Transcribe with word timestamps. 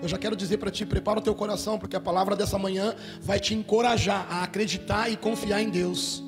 eu 0.00 0.08
já 0.08 0.18
quero 0.18 0.36
dizer 0.36 0.58
para 0.58 0.70
ti: 0.70 0.86
prepara 0.86 1.18
o 1.18 1.22
teu 1.22 1.34
coração, 1.34 1.78
porque 1.78 1.96
a 1.96 2.00
palavra 2.00 2.36
dessa 2.36 2.58
manhã 2.58 2.94
vai 3.20 3.40
te 3.40 3.54
encorajar 3.54 4.26
a 4.30 4.42
acreditar 4.42 5.10
e 5.10 5.16
confiar 5.16 5.62
em 5.62 5.70
Deus, 5.70 6.22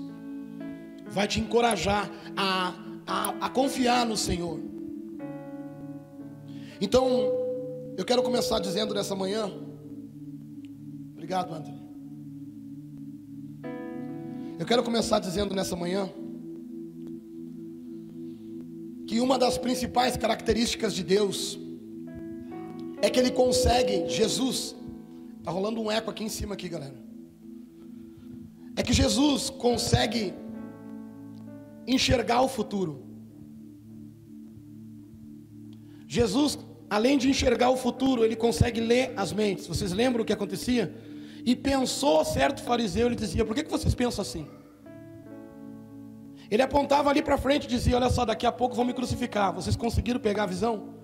vai 1.09 1.27
te 1.27 1.41
encorajar 1.41 2.11
a, 2.37 2.75
a, 3.07 3.47
a 3.47 3.49
confiar 3.49 4.05
no 4.07 4.17
Senhor. 4.17 4.61
Então, 6.81 7.07
eu 7.97 8.05
quero 8.05 8.23
começar 8.23 8.59
dizendo 8.59 8.95
nessa 8.95 9.15
manhã, 9.15 9.51
obrigado, 11.13 11.55
André. 11.55 11.75
Eu 14.59 14.67
quero 14.67 14.83
começar 14.83 15.19
dizendo 15.19 15.55
nessa 15.55 15.75
manhã 15.75 16.11
que 19.07 19.21
uma 19.21 19.39
das 19.39 19.59
principais 19.59 20.17
características 20.17 20.95
de 20.95 21.03
Deus 21.03 21.59
é 23.03 23.09
que 23.09 23.19
ele 23.19 23.31
consegue, 23.31 24.09
Jesus, 24.09 24.77
tá 25.43 25.51
rolando 25.51 25.81
um 25.81 25.91
eco 25.91 26.11
aqui 26.11 26.25
em 26.25 26.29
cima 26.29 26.55
aqui, 26.55 26.69
galera. 26.69 26.95
É 28.77 28.83
que 28.83 28.93
Jesus 28.93 29.51
consegue 29.51 30.35
enxergar 31.87 32.43
o 32.43 32.49
futuro. 32.49 33.05
Jesus, 36.07 36.59
além 36.89 37.17
de 37.17 37.29
enxergar 37.29 37.71
o 37.71 37.77
futuro, 37.77 38.25
ele 38.25 38.37
consegue 38.37 38.81
ler 38.81 39.13
as 39.17 39.33
mentes. 39.33 39.67
Vocês 39.67 39.93
lembram 39.93 40.23
o 40.23 40.27
que 40.27 40.33
acontecia? 40.33 40.95
E 41.45 41.57
pensou 41.57 42.25
certo 42.25 42.63
fariseu, 42.63 43.07
ele 43.07 43.17
dizia: 43.17 43.45
Por 43.45 43.55
que, 43.55 43.63
que 43.63 43.71
vocês 43.71 43.95
pensam 43.95 44.23
assim? 44.23 44.47
Ele 46.51 46.63
apontava 46.63 47.09
ali 47.09 47.23
para 47.23 47.39
frente 47.39 47.65
e 47.65 47.69
dizia: 47.69 47.97
Olha 47.97 48.11
só, 48.11 48.25
daqui 48.25 48.45
a 48.45 48.53
pouco 48.53 48.75
vão 48.75 48.85
me 48.85 48.93
crucificar. 48.93 49.53
Vocês 49.53 49.77
conseguiram 49.77 50.21
pegar 50.21 50.43
a 50.43 50.47
visão? 50.47 51.00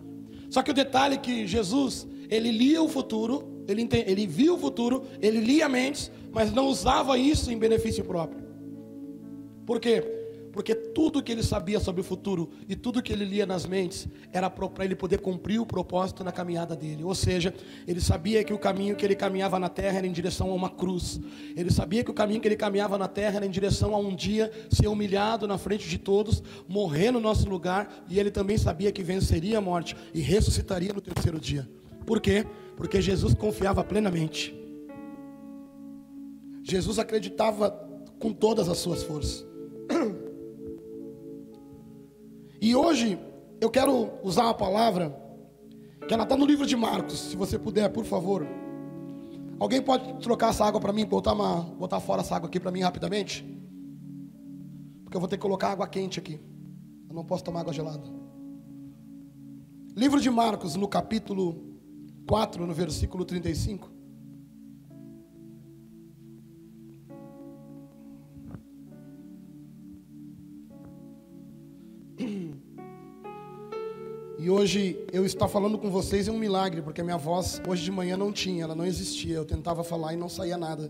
Só 0.50 0.62
que 0.62 0.70
o 0.70 0.74
detalhe 0.74 1.14
é 1.14 1.18
que 1.18 1.46
Jesus, 1.46 2.06
ele 2.30 2.50
lia 2.50 2.82
o 2.82 2.88
futuro, 2.88 3.64
ele, 3.68 3.88
ele 4.06 4.26
via 4.26 4.52
o 4.52 4.58
futuro, 4.58 5.04
ele 5.20 5.40
lia 5.40 5.68
mentes, 5.68 6.10
mas 6.32 6.52
não 6.52 6.66
usava 6.66 7.18
isso 7.18 7.50
em 7.50 7.58
benefício 7.58 8.04
próprio. 8.04 8.44
Por 9.64 9.80
quê? 9.80 10.15
Porque 10.56 10.74
tudo 10.74 11.22
que 11.22 11.30
ele 11.30 11.42
sabia 11.42 11.78
sobre 11.78 12.00
o 12.00 12.04
futuro 12.04 12.48
e 12.66 12.74
tudo 12.74 13.02
que 13.02 13.12
ele 13.12 13.26
lia 13.26 13.44
nas 13.44 13.66
mentes 13.66 14.08
era 14.32 14.48
para 14.48 14.86
ele 14.86 14.96
poder 14.96 15.20
cumprir 15.20 15.60
o 15.60 15.66
propósito 15.66 16.24
na 16.24 16.32
caminhada 16.32 16.74
dele. 16.74 17.04
Ou 17.04 17.14
seja, 17.14 17.52
ele 17.86 18.00
sabia 18.00 18.42
que 18.42 18.54
o 18.54 18.58
caminho 18.58 18.96
que 18.96 19.04
ele 19.04 19.14
caminhava 19.14 19.58
na 19.58 19.68
terra 19.68 19.98
era 19.98 20.06
em 20.06 20.12
direção 20.12 20.50
a 20.50 20.54
uma 20.54 20.70
cruz. 20.70 21.20
Ele 21.54 21.70
sabia 21.70 22.02
que 22.02 22.10
o 22.10 22.14
caminho 22.14 22.40
que 22.40 22.48
ele 22.48 22.56
caminhava 22.56 22.96
na 22.96 23.06
terra 23.06 23.36
era 23.36 23.44
em 23.44 23.50
direção 23.50 23.94
a 23.94 23.98
um 23.98 24.16
dia 24.16 24.50
ser 24.70 24.88
humilhado 24.88 25.46
na 25.46 25.58
frente 25.58 25.86
de 25.86 25.98
todos, 25.98 26.42
morrer 26.66 27.10
no 27.10 27.20
nosso 27.20 27.46
lugar, 27.50 28.06
e 28.08 28.18
ele 28.18 28.30
também 28.30 28.56
sabia 28.56 28.90
que 28.90 29.02
venceria 29.02 29.58
a 29.58 29.60
morte 29.60 29.94
e 30.14 30.22
ressuscitaria 30.22 30.90
no 30.90 31.02
terceiro 31.02 31.38
dia. 31.38 31.68
Por 32.06 32.18
quê? 32.18 32.46
Porque 32.78 33.02
Jesus 33.02 33.34
confiava 33.34 33.84
plenamente. 33.84 34.58
Jesus 36.62 36.98
acreditava 36.98 37.70
com 38.18 38.32
todas 38.32 38.70
as 38.70 38.78
suas 38.78 39.02
forças. 39.02 39.44
E 42.66 42.74
hoje 42.74 43.16
eu 43.60 43.70
quero 43.70 44.10
usar 44.24 44.42
uma 44.42 44.54
palavra 44.54 45.16
que 46.08 46.12
ela 46.12 46.24
está 46.24 46.36
no 46.36 46.44
livro 46.44 46.66
de 46.66 46.74
Marcos, 46.74 47.16
se 47.16 47.36
você 47.36 47.56
puder, 47.56 47.88
por 47.90 48.04
favor. 48.04 48.44
Alguém 49.60 49.80
pode 49.80 50.14
trocar 50.14 50.50
essa 50.50 50.64
água 50.64 50.80
para 50.80 50.92
mim, 50.92 51.06
botar, 51.06 51.34
uma, 51.34 51.60
botar 51.60 52.00
fora 52.00 52.22
essa 52.22 52.34
água 52.34 52.48
aqui 52.48 52.58
para 52.58 52.72
mim 52.72 52.80
rapidamente? 52.80 53.46
Porque 55.04 55.16
eu 55.16 55.20
vou 55.20 55.28
ter 55.28 55.36
que 55.36 55.42
colocar 55.42 55.68
água 55.68 55.86
quente 55.86 56.18
aqui. 56.18 56.40
Eu 57.08 57.14
não 57.14 57.24
posso 57.24 57.44
tomar 57.44 57.60
água 57.60 57.72
gelada. 57.72 58.02
Livro 59.94 60.20
de 60.20 60.28
Marcos, 60.28 60.74
no 60.74 60.88
capítulo 60.88 61.78
4, 62.26 62.66
no 62.66 62.74
versículo 62.74 63.24
35. 63.24 63.95
E 74.46 74.48
hoje 74.48 75.04
eu 75.12 75.26
estou 75.26 75.48
falando 75.48 75.76
com 75.76 75.90
vocês 75.90 76.28
é 76.28 76.30
um 76.30 76.38
milagre, 76.38 76.80
porque 76.80 77.00
a 77.00 77.04
minha 77.04 77.16
voz 77.16 77.60
hoje 77.66 77.82
de 77.82 77.90
manhã 77.90 78.16
não 78.16 78.30
tinha, 78.30 78.62
ela 78.62 78.76
não 78.76 78.86
existia. 78.86 79.34
Eu 79.34 79.44
tentava 79.44 79.82
falar 79.82 80.14
e 80.14 80.16
não 80.16 80.28
saía 80.28 80.56
nada. 80.56 80.88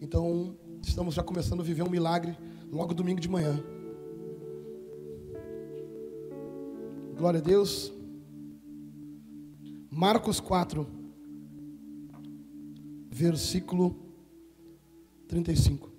Então, 0.00 0.56
estamos 0.82 1.14
já 1.14 1.22
começando 1.22 1.60
a 1.60 1.62
viver 1.62 1.82
um 1.82 1.90
milagre 1.90 2.34
logo 2.72 2.94
domingo 2.94 3.20
de 3.20 3.28
manhã. 3.28 3.62
Glória 7.14 7.40
a 7.40 7.42
Deus. 7.42 7.92
Marcos 9.90 10.40
4, 10.40 10.86
versículo 13.10 13.94
35. 15.28 15.93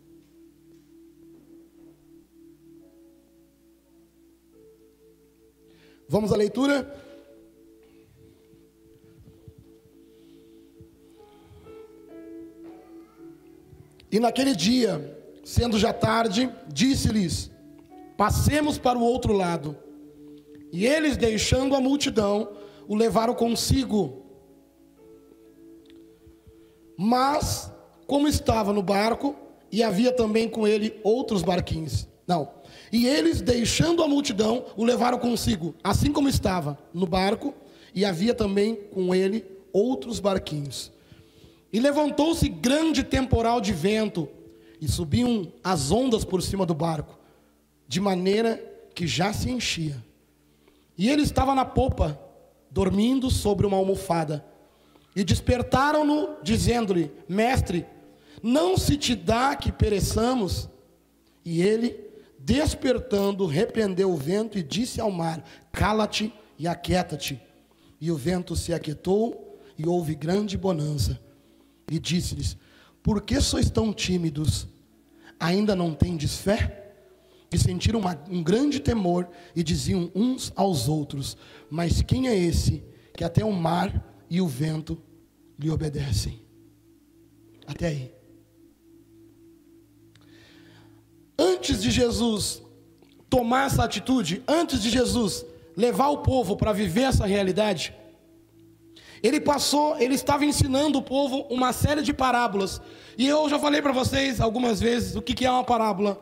Vamos 6.07 6.31
à 6.31 6.35
leitura? 6.35 7.03
E 14.11 14.19
naquele 14.19 14.55
dia, 14.55 15.19
sendo 15.43 15.77
já 15.77 15.91
tarde, 15.91 16.49
disse-lhes: 16.71 17.51
Passemos 18.15 18.77
para 18.77 18.97
o 18.97 19.03
outro 19.03 19.33
lado. 19.33 19.77
E 20.71 20.85
eles, 20.85 21.17
deixando 21.17 21.75
a 21.75 21.81
multidão, 21.81 22.49
o 22.87 22.95
levaram 22.95 23.33
consigo. 23.33 24.25
Mas, 26.97 27.71
como 28.07 28.27
estava 28.27 28.71
no 28.71 28.81
barco, 28.81 29.35
e 29.71 29.83
havia 29.83 30.11
também 30.11 30.47
com 30.47 30.67
ele 30.67 30.99
outros 31.03 31.41
barquinhos. 31.43 32.07
Não, 32.27 32.49
e 32.91 33.05
eles, 33.05 33.41
deixando 33.41 34.01
a 34.03 34.07
multidão, 34.07 34.65
o 34.75 34.83
levaram 34.83 35.19
consigo, 35.19 35.75
assim 35.83 36.11
como 36.11 36.27
estava 36.27 36.77
no 36.93 37.05
barco, 37.05 37.53
e 37.93 38.03
havia 38.03 38.33
também 38.33 38.75
com 38.75 39.13
ele 39.13 39.45
outros 39.71 40.19
barquinhos. 40.19 40.91
E 41.71 41.79
levantou-se 41.79 42.47
grande 42.47 43.03
temporal 43.03 43.61
de 43.61 43.73
vento, 43.73 44.27
e 44.81 44.87
subiam 44.87 45.51
as 45.63 45.91
ondas 45.91 46.25
por 46.25 46.41
cima 46.41 46.65
do 46.65 46.73
barco, 46.73 47.17
de 47.87 47.99
maneira 47.99 48.63
que 48.93 49.05
já 49.05 49.31
se 49.33 49.49
enchia. 49.49 50.03
E 50.97 51.09
ele 51.09 51.21
estava 51.21 51.53
na 51.53 51.65
popa, 51.65 52.19
dormindo 52.71 53.29
sobre 53.29 53.65
uma 53.65 53.77
almofada. 53.77 54.45
E 55.15 55.23
despertaram-no, 55.23 56.37
dizendo-lhe: 56.41 57.11
Mestre, 57.27 57.85
não 58.41 58.77
se 58.77 58.97
te 58.97 59.15
dá 59.15 59.55
que 59.55 59.71
pereçamos? 59.71 60.69
E 61.43 61.61
ele, 61.61 62.04
Despertando, 62.45 63.47
repreendeu 63.47 64.11
o 64.11 64.15
vento 64.15 64.55
e 64.55 64.61
disse 64.61 65.01
ao 65.01 65.09
mar: 65.09 65.43
Cala-te 65.71 66.31
e 66.59 66.67
aquieta-te. 66.67 67.41
E 67.99 68.11
o 68.11 68.15
vento 68.15 68.55
se 68.55 68.71
aquietou 68.71 69.59
e 69.75 69.87
houve 69.87 70.13
grande 70.13 70.55
bonança. 70.55 71.19
E 71.91 71.97
disse-lhes: 71.97 72.55
Por 73.01 73.23
que 73.23 73.41
sois 73.41 73.71
tão 73.71 73.91
tímidos? 73.91 74.67
Ainda 75.39 75.75
não 75.75 75.95
tendes 75.95 76.37
fé? 76.37 76.93
E 77.51 77.57
sentiram 77.57 77.99
uma, 77.99 78.15
um 78.29 78.43
grande 78.43 78.79
temor 78.79 79.27
e 79.55 79.63
diziam 79.63 80.11
uns 80.13 80.53
aos 80.55 80.87
outros: 80.87 81.35
Mas 81.67 82.03
quem 82.03 82.27
é 82.27 82.37
esse 82.37 82.83
que 83.15 83.23
até 83.23 83.43
o 83.43 83.51
mar 83.51 84.23
e 84.29 84.39
o 84.39 84.47
vento 84.47 85.01
lhe 85.57 85.71
obedecem? 85.71 86.43
Até 87.65 87.87
aí. 87.87 88.14
Antes 91.65 91.81
de 91.81 91.89
Jesus 91.89 92.61
tomar 93.27 93.65
essa 93.65 93.83
atitude, 93.83 94.43
antes 94.47 94.83
de 94.83 94.91
Jesus 94.91 95.43
levar 95.75 96.09
o 96.09 96.19
povo 96.19 96.55
para 96.55 96.71
viver 96.71 97.01
essa 97.01 97.25
realidade, 97.25 97.91
ele 99.23 99.41
passou, 99.41 99.97
ele 99.99 100.13
estava 100.13 100.45
ensinando 100.45 100.99
o 100.99 101.01
povo 101.01 101.47
uma 101.49 101.73
série 101.73 102.03
de 102.03 102.13
parábolas. 102.13 102.79
E 103.17 103.25
eu 103.25 103.49
já 103.49 103.57
falei 103.57 103.81
para 103.81 103.91
vocês 103.91 104.39
algumas 104.39 104.79
vezes 104.79 105.15
o 105.15 105.23
que, 105.23 105.43
é 105.43 105.49
uma 105.49 105.63
parábola. 105.63 106.21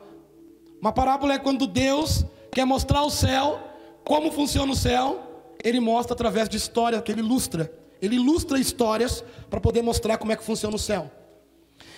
Uma 0.79 0.93
parábola 0.93 1.33
é 1.33 1.37
quando 1.39 1.67
Deus 1.67 2.25
quer 2.49 2.63
mostrar 2.63 3.03
o 3.03 3.09
céu, 3.09 3.59
como 4.05 4.31
funciona 4.31 4.71
o 4.71 4.75
céu, 4.77 5.55
ele 5.61 5.81
mostra 5.81 6.13
através 6.13 6.47
de 6.47 6.55
história 6.55 7.01
que 7.01 7.11
ele 7.11 7.19
ilustra. 7.19 7.69
Ele 8.01 8.15
ilustra 8.15 8.57
histórias 8.57 9.21
para 9.49 9.59
poder 9.59 9.81
mostrar 9.81 10.17
como 10.17 10.31
é 10.31 10.37
que 10.37 10.43
funciona 10.43 10.77
o 10.77 10.79
céu. 10.79 11.11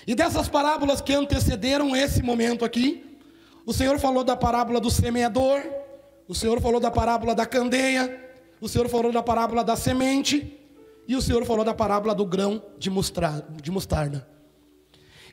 E 0.08 0.16
dessas 0.16 0.50
parábolas 0.50 1.00
que 1.00 1.14
antecederam 1.14 1.96
esse 1.96 2.24
momento 2.24 2.66
aqui, 2.66 3.15
o 3.66 3.74
Senhor 3.74 4.00
falou 4.00 4.24
da 4.24 4.36
parábola 4.36 4.80
do 4.80 4.92
semeador, 4.92 5.62
o 6.28 6.36
Senhor 6.36 6.62
falou 6.62 6.80
da 6.80 6.92
parábola 6.92 7.34
da 7.34 7.46
candeia, 7.46 8.24
o 8.62 8.68
Senhor 8.68 8.88
falou 8.88 9.12
da 9.12 9.24
parábola 9.24 9.64
da 9.64 9.76
semente, 9.76 10.60
e 11.08 11.16
o 11.16 11.22
Senhor 11.22 11.46
falou 11.46 11.64
da 11.64 11.74
parábola 11.74 12.14
do 12.16 12.26
grão 12.26 12.62
de 12.78 12.90
mostarda. 12.90 14.28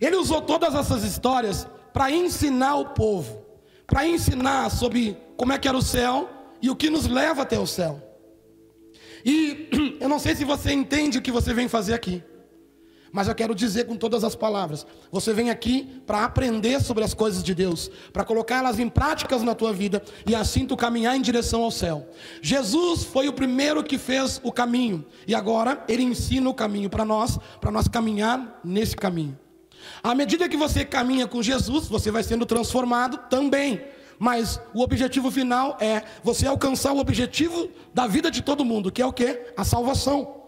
Ele 0.00 0.16
usou 0.16 0.42
todas 0.42 0.74
essas 0.74 1.04
histórias 1.04 1.66
para 1.92 2.10
ensinar 2.10 2.76
o 2.76 2.86
povo, 2.86 3.44
para 3.86 4.06
ensinar 4.06 4.70
sobre 4.70 5.16
como 5.36 5.52
é 5.52 5.58
que 5.58 5.68
era 5.68 5.76
o 5.76 5.82
céu 5.82 6.28
e 6.60 6.70
o 6.70 6.76
que 6.76 6.90
nos 6.90 7.06
leva 7.06 7.42
até 7.42 7.58
o 7.58 7.66
céu. 7.66 8.02
E 9.24 9.68
eu 10.00 10.08
não 10.08 10.18
sei 10.18 10.34
se 10.34 10.44
você 10.44 10.72
entende 10.72 11.18
o 11.18 11.22
que 11.22 11.30
você 11.30 11.54
vem 11.54 11.68
fazer 11.68 11.94
aqui. 11.94 12.22
Mas 13.12 13.28
eu 13.28 13.34
quero 13.34 13.54
dizer 13.54 13.84
com 13.84 13.94
todas 13.94 14.24
as 14.24 14.34
palavras: 14.34 14.86
você 15.10 15.32
vem 15.34 15.50
aqui 15.50 16.02
para 16.06 16.24
aprender 16.24 16.80
sobre 16.80 17.04
as 17.04 17.12
coisas 17.12 17.42
de 17.42 17.54
Deus, 17.54 17.90
para 18.12 18.24
colocá-las 18.24 18.78
em 18.78 18.88
práticas 18.88 19.42
na 19.42 19.54
tua 19.54 19.72
vida 19.72 20.02
e 20.26 20.34
assim 20.34 20.66
tu 20.66 20.76
caminhar 20.76 21.14
em 21.14 21.20
direção 21.20 21.62
ao 21.62 21.70
céu. 21.70 22.08
Jesus 22.40 23.04
foi 23.04 23.28
o 23.28 23.32
primeiro 23.32 23.84
que 23.84 23.98
fez 23.98 24.40
o 24.42 24.50
caminho 24.50 25.04
e 25.28 25.34
agora 25.34 25.84
ele 25.86 26.02
ensina 26.02 26.48
o 26.48 26.54
caminho 26.54 26.88
para 26.88 27.04
nós, 27.04 27.38
para 27.60 27.70
nós 27.70 27.86
caminhar 27.86 28.60
nesse 28.64 28.96
caminho. 28.96 29.38
À 30.02 30.14
medida 30.14 30.48
que 30.48 30.56
você 30.56 30.84
caminha 30.84 31.26
com 31.26 31.42
Jesus, 31.42 31.88
você 31.88 32.10
vai 32.10 32.22
sendo 32.22 32.46
transformado 32.46 33.18
também. 33.28 33.84
Mas 34.18 34.60
o 34.72 34.82
objetivo 34.82 35.30
final 35.30 35.76
é 35.80 36.02
você 36.22 36.46
alcançar 36.46 36.92
o 36.92 36.98
objetivo 36.98 37.68
da 37.92 38.06
vida 38.06 38.30
de 38.30 38.40
todo 38.40 38.64
mundo, 38.64 38.90
que 38.92 39.02
é 39.02 39.06
o 39.06 39.12
que? 39.12 39.52
A 39.56 39.64
salvação. 39.64 40.41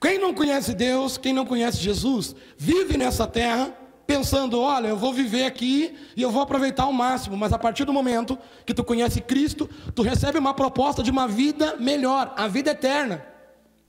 Quem 0.00 0.18
não 0.18 0.32
conhece 0.32 0.74
Deus, 0.74 1.18
quem 1.18 1.32
não 1.32 1.44
conhece 1.44 1.78
Jesus, 1.78 2.34
vive 2.56 2.96
nessa 2.96 3.26
terra 3.26 3.72
pensando, 4.06 4.58
olha, 4.58 4.88
eu 4.88 4.96
vou 4.96 5.12
viver 5.12 5.44
aqui 5.44 5.94
e 6.16 6.22
eu 6.22 6.30
vou 6.30 6.40
aproveitar 6.40 6.84
ao 6.84 6.92
máximo, 6.92 7.36
mas 7.36 7.52
a 7.52 7.58
partir 7.58 7.84
do 7.84 7.92
momento 7.92 8.38
que 8.64 8.72
tu 8.72 8.82
conhece 8.82 9.20
Cristo, 9.20 9.68
tu 9.94 10.00
recebe 10.00 10.38
uma 10.38 10.54
proposta 10.54 11.02
de 11.02 11.10
uma 11.10 11.28
vida 11.28 11.76
melhor, 11.78 12.32
a 12.34 12.48
vida 12.48 12.70
eterna, 12.70 13.22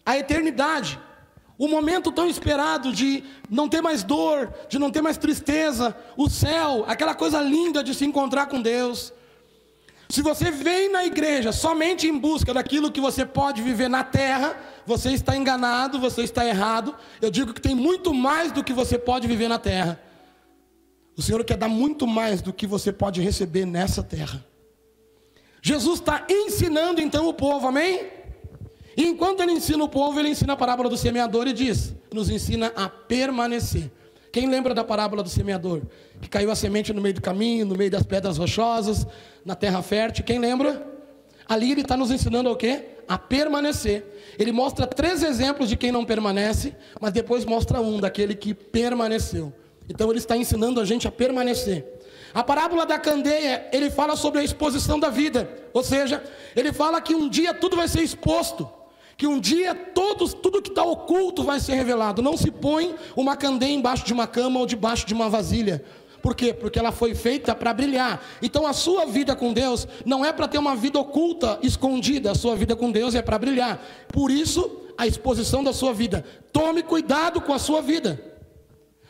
a 0.05 0.17
eternidade. 0.17 0.99
O 1.57 1.69
momento 1.69 2.11
tão 2.11 2.27
esperado 2.27 2.91
de 2.91 3.23
não 3.49 3.69
ter 3.69 3.81
mais 3.81 4.03
dor, 4.03 4.53
de 4.67 4.77
não 4.77 4.91
ter 4.91 5.01
mais 5.01 5.17
tristeza, 5.17 5.95
o 6.17 6.29
céu, 6.29 6.83
aquela 6.85 7.15
coisa 7.15 7.41
linda 7.41 7.81
de 7.81 7.93
se 7.93 8.03
encontrar 8.03 8.47
com 8.47 8.61
Deus. 8.61 9.13
Se 10.09 10.21
você 10.21 10.49
vem 10.49 10.91
na 10.91 11.05
igreja 11.05 11.51
somente 11.51 12.07
em 12.07 12.17
busca 12.17 12.53
daquilo 12.53 12.91
que 12.91 12.99
você 12.99 13.25
pode 13.25 13.61
viver 13.61 13.87
na 13.87 14.03
terra, 14.03 14.57
você 14.89 15.11
está 15.11 15.37
enganado, 15.37 15.99
você 15.99 16.23
está 16.23 16.43
errado. 16.43 16.95
Eu 17.21 17.29
digo 17.29 17.53
que 17.53 17.61
tem 17.61 17.75
muito 17.75 18.11
mais 18.11 18.51
do 18.51 18.63
que 18.63 18.73
você 18.73 18.97
pode 18.97 19.27
viver 19.27 19.47
na 19.47 19.59
terra. 19.59 20.01
O 21.15 21.21
Senhor 21.21 21.43
quer 21.43 21.57
dar 21.57 21.67
muito 21.67 22.07
mais 22.07 22.41
do 22.41 22.51
que 22.51 22.65
você 22.65 22.91
pode 22.91 23.21
receber 23.21 23.65
nessa 23.65 24.01
terra. 24.01 24.43
Jesus 25.61 25.99
está 25.99 26.25
ensinando 26.27 26.99
então 26.99 27.27
o 27.27 27.33
povo, 27.35 27.67
amém? 27.67 28.07
E 28.97 29.05
enquanto 29.05 29.41
ele 29.41 29.51
ensina 29.51 29.83
o 29.83 29.87
povo, 29.87 30.19
ele 30.19 30.29
ensina 30.29 30.53
a 30.53 30.57
parábola 30.57 30.89
do 30.89 30.97
semeador 30.97 31.47
e 31.47 31.53
diz: 31.53 31.93
nos 32.11 32.31
ensina 32.31 32.73
a 32.75 32.89
permanecer. 32.89 33.91
Quem 34.31 34.49
lembra 34.49 34.73
da 34.73 34.83
parábola 34.83 35.21
do 35.21 35.29
semeador? 35.29 35.83
Que 36.19 36.27
caiu 36.27 36.49
a 36.49 36.55
semente 36.55 36.91
no 36.91 37.01
meio 37.01 37.13
do 37.13 37.21
caminho, 37.21 37.63
no 37.63 37.75
meio 37.75 37.91
das 37.91 38.03
pedras 38.03 38.39
rochosas, 38.39 39.05
na 39.45 39.53
terra 39.53 39.83
fértil. 39.83 40.25
Quem 40.25 40.39
lembra? 40.39 40.83
Ali 41.47 41.73
ele 41.73 41.81
está 41.81 41.95
nos 41.95 42.09
ensinando 42.09 42.49
o 42.49 42.55
quê? 42.55 42.98
A 43.09 43.17
permanecer. 43.17 44.05
Ele 44.37 44.53
mostra 44.53 44.87
três 44.87 45.21
exemplos 45.21 45.67
de 45.67 45.75
quem 45.75 45.91
não 45.91 46.05
permanece, 46.05 46.73
mas 47.01 47.11
depois 47.11 47.43
mostra 47.43 47.81
um, 47.81 47.99
daquele 47.99 48.35
que 48.35 48.53
permaneceu. 48.53 49.51
Então 49.89 50.09
ele 50.09 50.19
está 50.19 50.37
ensinando 50.37 50.79
a 50.79 50.85
gente 50.85 51.07
a 51.07 51.11
permanecer. 51.11 51.85
A 52.33 52.43
parábola 52.43 52.85
da 52.85 52.97
candeia, 52.97 53.67
ele 53.73 53.89
fala 53.89 54.15
sobre 54.15 54.39
a 54.39 54.43
exposição 54.43 54.99
da 54.99 55.09
vida. 55.09 55.49
Ou 55.73 55.83
seja, 55.83 56.23
ele 56.55 56.71
fala 56.71 57.01
que 57.01 57.15
um 57.15 57.27
dia 57.27 57.53
tudo 57.53 57.75
vai 57.75 57.87
ser 57.87 58.03
exposto 58.03 58.69
que 59.19 59.27
um 59.27 59.37
dia 59.37 59.75
todos, 59.75 60.33
tudo 60.33 60.61
que 60.61 60.69
está 60.69 60.81
oculto 60.81 61.43
vai 61.43 61.59
ser 61.59 61.73
revelado. 61.73 62.21
Não 62.21 62.37
se 62.37 62.49
põe 62.49 62.95
uma 63.17 63.35
candeia 63.35 63.73
embaixo 63.73 64.05
de 64.05 64.13
uma 64.13 64.25
cama 64.25 64.61
ou 64.61 64.65
debaixo 64.65 65.05
de 65.05 65.13
uma 65.13 65.27
vasilha. 65.27 65.83
Por 66.21 66.35
quê? 66.35 66.53
Porque 66.53 66.77
ela 66.77 66.91
foi 66.91 67.15
feita 67.15 67.55
para 67.55 67.73
brilhar. 67.73 68.21
Então 68.41 68.67
a 68.67 68.73
sua 68.73 69.05
vida 69.05 69.35
com 69.35 69.53
Deus 69.53 69.87
não 70.05 70.23
é 70.23 70.33
para 70.33 70.47
ter 70.47 70.57
uma 70.57 70.75
vida 70.75 70.99
oculta, 70.99 71.59
escondida. 71.61 72.31
A 72.31 72.35
sua 72.35 72.55
vida 72.55 72.75
com 72.75 72.91
Deus 72.91 73.15
é 73.15 73.21
para 73.21 73.37
brilhar. 73.37 73.81
Por 74.09 74.29
isso, 74.29 74.83
a 74.97 75.07
exposição 75.07 75.63
da 75.63 75.71
sua 75.71 75.93
vida. 75.93 76.25
Tome 76.51 76.83
cuidado 76.83 77.39
com 77.39 77.53
a 77.53 77.59
sua 77.59 77.81
vida. 77.81 78.21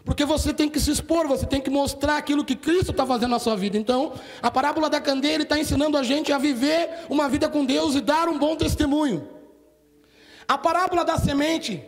Porque 0.06 0.24
você 0.24 0.54
tem 0.54 0.70
que 0.70 0.80
se 0.80 0.92
expor, 0.92 1.28
você 1.28 1.46
tem 1.46 1.60
que 1.62 1.70
mostrar 1.70 2.18
aquilo 2.18 2.46
que 2.46 2.56
Cristo 2.56 2.92
está 2.92 3.06
fazendo 3.06 3.32
na 3.32 3.40
sua 3.40 3.56
vida. 3.56 3.78
Então, 3.78 4.14
a 4.42 4.50
parábola 4.50 4.90
da 4.90 5.02
candeia 5.02 5.42
está 5.42 5.60
ensinando 5.60 5.98
a 5.98 6.04
gente 6.04 6.32
a 6.32 6.38
viver 6.38 7.06
uma 7.10 7.28
vida 7.28 7.50
com 7.50 7.66
Deus 7.66 7.96
e 7.96 8.02
dar 8.02 8.30
um 8.30 8.38
bom 8.38 8.56
testemunho. 8.56 9.28
A 10.48 10.58
parábola 10.58 11.06
da 11.06 11.18
semente, 11.18 11.84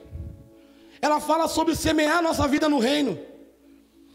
ela 1.01 1.19
fala 1.19 1.47
sobre 1.47 1.75
semear 1.75 2.21
nossa 2.21 2.47
vida 2.47 2.69
no 2.69 2.77
reino. 2.77 3.17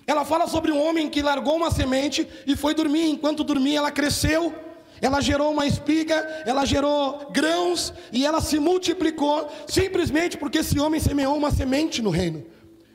Ela 0.07 0.25
fala 0.25 0.47
sobre 0.47 0.71
um 0.71 0.81
homem 0.81 1.09
que 1.09 1.21
largou 1.21 1.57
uma 1.57 1.71
semente 1.71 2.29
e 2.47 2.55
foi 2.55 2.75
dormir. 2.75 3.11
Enquanto 3.11 3.43
dormia, 3.43 3.79
ela 3.79 3.91
cresceu, 3.91 4.55
ela 5.01 5.21
gerou 5.21 5.53
uma 5.53 5.67
espiga, 5.67 6.15
ela 6.47 6.65
gerou 6.65 7.29
grãos 7.31 7.93
e 8.13 8.25
ela 8.25 8.41
se 8.41 8.59
multiplicou, 8.59 9.49
simplesmente 9.67 10.37
porque 10.37 10.59
esse 10.59 10.79
homem 10.79 11.01
semeou 11.01 11.37
uma 11.37 11.51
semente 11.51 12.01
no 12.01 12.11
reino. 12.11 12.47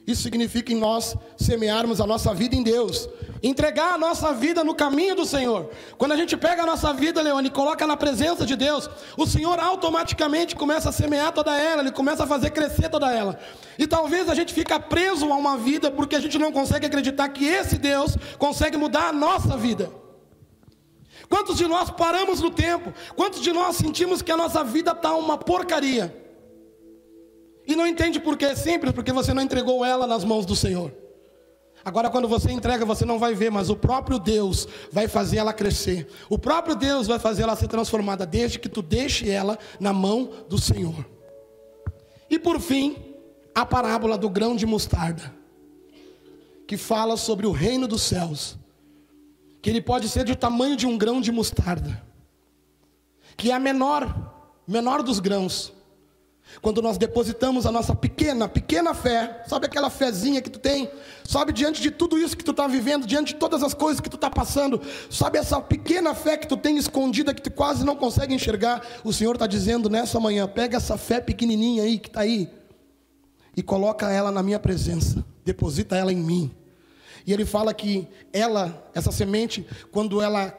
Isso 0.05 0.23
significa 0.23 0.73
em 0.73 0.77
nós 0.77 1.15
semearmos 1.37 2.01
a 2.01 2.07
nossa 2.07 2.33
vida 2.33 2.55
em 2.55 2.63
Deus, 2.63 3.07
entregar 3.43 3.93
a 3.93 3.97
nossa 3.97 4.33
vida 4.33 4.63
no 4.63 4.73
caminho 4.73 5.15
do 5.15 5.25
Senhor. 5.25 5.69
Quando 5.97 6.13
a 6.13 6.15
gente 6.15 6.35
pega 6.35 6.63
a 6.63 6.65
nossa 6.65 6.91
vida, 6.91 7.21
Leone, 7.21 7.49
e 7.49 7.51
coloca 7.51 7.85
na 7.85 7.95
presença 7.95 8.45
de 8.45 8.55
Deus, 8.55 8.89
o 9.15 9.27
Senhor 9.27 9.59
automaticamente 9.59 10.55
começa 10.55 10.89
a 10.89 10.91
semear 10.91 11.31
toda 11.31 11.55
ela, 11.55 11.81
ele 11.81 11.91
começa 11.91 12.23
a 12.23 12.27
fazer 12.27 12.49
crescer 12.49 12.89
toda 12.89 13.11
ela. 13.11 13.39
E 13.77 13.85
talvez 13.85 14.27
a 14.27 14.33
gente 14.33 14.53
fica 14.53 14.79
preso 14.79 15.31
a 15.31 15.35
uma 15.35 15.55
vida 15.55 15.91
porque 15.91 16.15
a 16.15 16.19
gente 16.19 16.37
não 16.39 16.51
consegue 16.51 16.87
acreditar 16.87 17.29
que 17.29 17.45
esse 17.45 17.77
Deus 17.77 18.17
consegue 18.39 18.77
mudar 18.77 19.09
a 19.09 19.13
nossa 19.13 19.55
vida. 19.55 19.91
Quantos 21.29 21.57
de 21.57 21.67
nós 21.67 21.89
paramos 21.91 22.41
no 22.41 22.49
tempo? 22.49 22.91
Quantos 23.15 23.41
de 23.41 23.53
nós 23.53 23.75
sentimos 23.75 24.21
que 24.21 24.31
a 24.31 24.37
nossa 24.37 24.63
vida 24.63 24.91
está 24.91 25.13
uma 25.15 25.37
porcaria? 25.37 26.20
E 27.71 27.75
não 27.75 27.87
entende 27.87 28.19
por 28.19 28.35
que 28.35 28.43
é 28.43 28.53
simples, 28.53 28.91
porque 28.91 29.13
você 29.13 29.33
não 29.33 29.41
entregou 29.41 29.85
ela 29.85 30.05
nas 30.05 30.25
mãos 30.25 30.45
do 30.45 30.57
Senhor. 30.57 30.91
Agora, 31.85 32.09
quando 32.09 32.27
você 32.27 32.51
entrega, 32.51 32.83
você 32.83 33.05
não 33.05 33.17
vai 33.17 33.33
ver, 33.33 33.49
mas 33.49 33.69
o 33.69 33.77
próprio 33.77 34.19
Deus 34.19 34.67
vai 34.91 35.07
fazer 35.07 35.37
ela 35.37 35.53
crescer. 35.53 36.05
O 36.29 36.37
próprio 36.37 36.75
Deus 36.75 37.07
vai 37.07 37.17
fazer 37.17 37.43
ela 37.43 37.55
ser 37.55 37.69
transformada, 37.69 38.25
desde 38.25 38.59
que 38.59 38.67
tu 38.67 38.81
deixe 38.81 39.29
ela 39.29 39.57
na 39.79 39.93
mão 39.93 40.31
do 40.49 40.57
Senhor. 40.57 41.05
E 42.29 42.37
por 42.37 42.59
fim, 42.59 42.97
a 43.55 43.65
parábola 43.65 44.17
do 44.17 44.29
grão 44.29 44.53
de 44.53 44.65
mostarda, 44.65 45.33
que 46.67 46.75
fala 46.75 47.15
sobre 47.15 47.47
o 47.47 47.53
reino 47.53 47.87
dos 47.87 48.01
céus, 48.01 48.57
que 49.61 49.69
ele 49.69 49.81
pode 49.81 50.09
ser 50.09 50.25
do 50.25 50.35
tamanho 50.35 50.75
de 50.75 50.85
um 50.85 50.97
grão 50.97 51.21
de 51.21 51.31
mostarda, 51.31 52.03
que 53.37 53.49
é 53.49 53.53
a 53.53 53.59
menor, 53.59 54.59
menor 54.67 55.01
dos 55.01 55.21
grãos. 55.21 55.71
Quando 56.59 56.81
nós 56.81 56.97
depositamos 56.97 57.65
a 57.65 57.71
nossa 57.71 57.93
pequena, 57.95 58.47
pequena 58.47 58.93
fé, 58.93 59.43
sabe 59.47 59.67
aquela 59.67 59.89
fezinha 59.89 60.41
que 60.41 60.49
tu 60.49 60.59
tem? 60.59 60.89
Sabe 61.23 61.53
diante 61.53 61.81
de 61.81 61.91
tudo 61.91 62.17
isso 62.17 62.35
que 62.35 62.43
tu 62.43 62.51
está 62.51 62.67
vivendo, 62.67 63.05
diante 63.05 63.33
de 63.33 63.39
todas 63.39 63.63
as 63.63 63.73
coisas 63.73 64.01
que 64.01 64.09
tu 64.09 64.15
está 64.15 64.29
passando, 64.29 64.81
sabe 65.09 65.37
essa 65.37 65.61
pequena 65.61 66.13
fé 66.13 66.37
que 66.37 66.47
tu 66.47 66.57
tem 66.57 66.77
escondida, 66.77 67.33
que 67.33 67.41
tu 67.41 67.51
quase 67.51 67.85
não 67.85 67.95
consegue 67.95 68.33
enxergar? 68.33 68.85
O 69.03 69.13
Senhor 69.13 69.33
está 69.33 69.47
dizendo 69.47 69.89
nessa 69.89 70.19
manhã: 70.19 70.47
pega 70.47 70.77
essa 70.77 70.97
fé 70.97 71.21
pequenininha 71.21 71.83
aí 71.83 71.97
que 71.99 72.09
está 72.09 72.21
aí 72.21 72.49
e 73.55 73.61
coloca 73.61 74.09
ela 74.11 74.31
na 74.31 74.41
minha 74.41 74.59
presença, 74.59 75.23
deposita 75.45 75.95
ela 75.95 76.11
em 76.11 76.17
mim. 76.17 76.51
E 77.25 77.33
ele 77.33 77.45
fala 77.45 77.73
que 77.73 78.07
ela, 78.33 78.89
essa 78.93 79.11
semente, 79.11 79.65
quando 79.91 80.21
ela, 80.21 80.51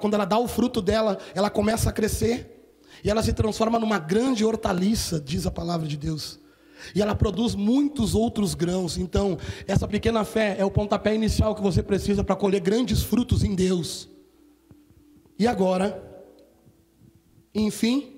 quando 0.00 0.14
ela 0.14 0.24
dá 0.24 0.38
o 0.38 0.48
fruto 0.48 0.80
dela, 0.80 1.18
ela 1.34 1.50
começa 1.50 1.90
a 1.90 1.92
crescer. 1.92 2.55
E 3.02 3.10
ela 3.10 3.22
se 3.22 3.32
transforma 3.32 3.78
numa 3.78 3.98
grande 3.98 4.44
hortaliça, 4.44 5.20
diz 5.20 5.46
a 5.46 5.50
palavra 5.50 5.86
de 5.86 5.96
Deus. 5.96 6.38
E 6.94 7.02
ela 7.02 7.14
produz 7.14 7.54
muitos 7.54 8.14
outros 8.14 8.54
grãos. 8.54 8.96
Então, 8.96 9.38
essa 9.66 9.88
pequena 9.88 10.24
fé 10.24 10.56
é 10.58 10.64
o 10.64 10.70
pontapé 10.70 11.14
inicial 11.14 11.54
que 11.54 11.62
você 11.62 11.82
precisa 11.82 12.22
para 12.22 12.36
colher 12.36 12.60
grandes 12.60 13.02
frutos 13.02 13.42
em 13.42 13.54
Deus. 13.54 14.08
E 15.38 15.46
agora, 15.46 16.02
enfim, 17.54 18.14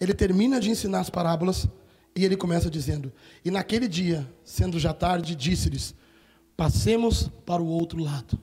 ele 0.00 0.14
termina 0.14 0.60
de 0.60 0.70
ensinar 0.70 1.00
as 1.00 1.10
parábolas 1.10 1.68
e 2.14 2.24
ele 2.24 2.36
começa 2.36 2.70
dizendo: 2.70 3.12
E 3.44 3.50
naquele 3.50 3.88
dia, 3.88 4.26
sendo 4.44 4.78
já 4.78 4.92
tarde, 4.92 5.34
disse-lhes: 5.34 5.94
Passemos 6.56 7.30
para 7.44 7.62
o 7.62 7.66
outro 7.66 8.02
lado. 8.02 8.38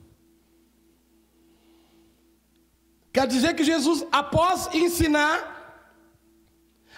Quer 3.14 3.28
dizer 3.28 3.54
que 3.54 3.62
Jesus, 3.62 4.04
após 4.10 4.68
ensinar, 4.74 5.36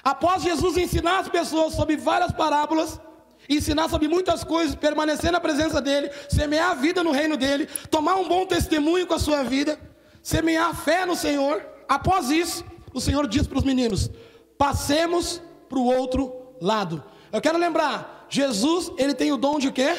após 0.02 0.42
Jesus 0.42 0.78
ensinar 0.78 1.18
as 1.18 1.28
pessoas 1.28 1.74
sobre 1.74 1.94
várias 1.94 2.32
parábolas, 2.32 2.98
ensinar 3.46 3.90
sobre 3.90 4.08
muitas 4.08 4.42
coisas, 4.42 4.74
permanecer 4.74 5.30
na 5.30 5.38
presença 5.38 5.78
dele, 5.78 6.10
semear 6.30 6.70
a 6.70 6.74
vida 6.74 7.04
no 7.04 7.12
reino 7.12 7.36
dele, 7.36 7.66
tomar 7.90 8.16
um 8.16 8.26
bom 8.26 8.46
testemunho 8.46 9.06
com 9.06 9.12
a 9.12 9.18
sua 9.18 9.44
vida, 9.44 9.78
semear 10.22 10.74
fé 10.74 11.04
no 11.04 11.14
Senhor. 11.14 11.62
Após 11.86 12.30
isso, 12.30 12.64
o 12.94 13.00
Senhor 13.00 13.28
diz 13.28 13.46
para 13.46 13.58
os 13.58 13.64
meninos: 13.64 14.10
passemos 14.56 15.42
para 15.68 15.78
o 15.78 15.84
outro 15.84 16.56
lado. 16.62 17.04
Eu 17.30 17.42
quero 17.42 17.58
lembrar, 17.58 18.26
Jesus, 18.30 18.90
ele 18.96 19.12
tem 19.12 19.32
o 19.32 19.36
dom 19.36 19.58
de 19.58 19.70
quê? 19.70 19.94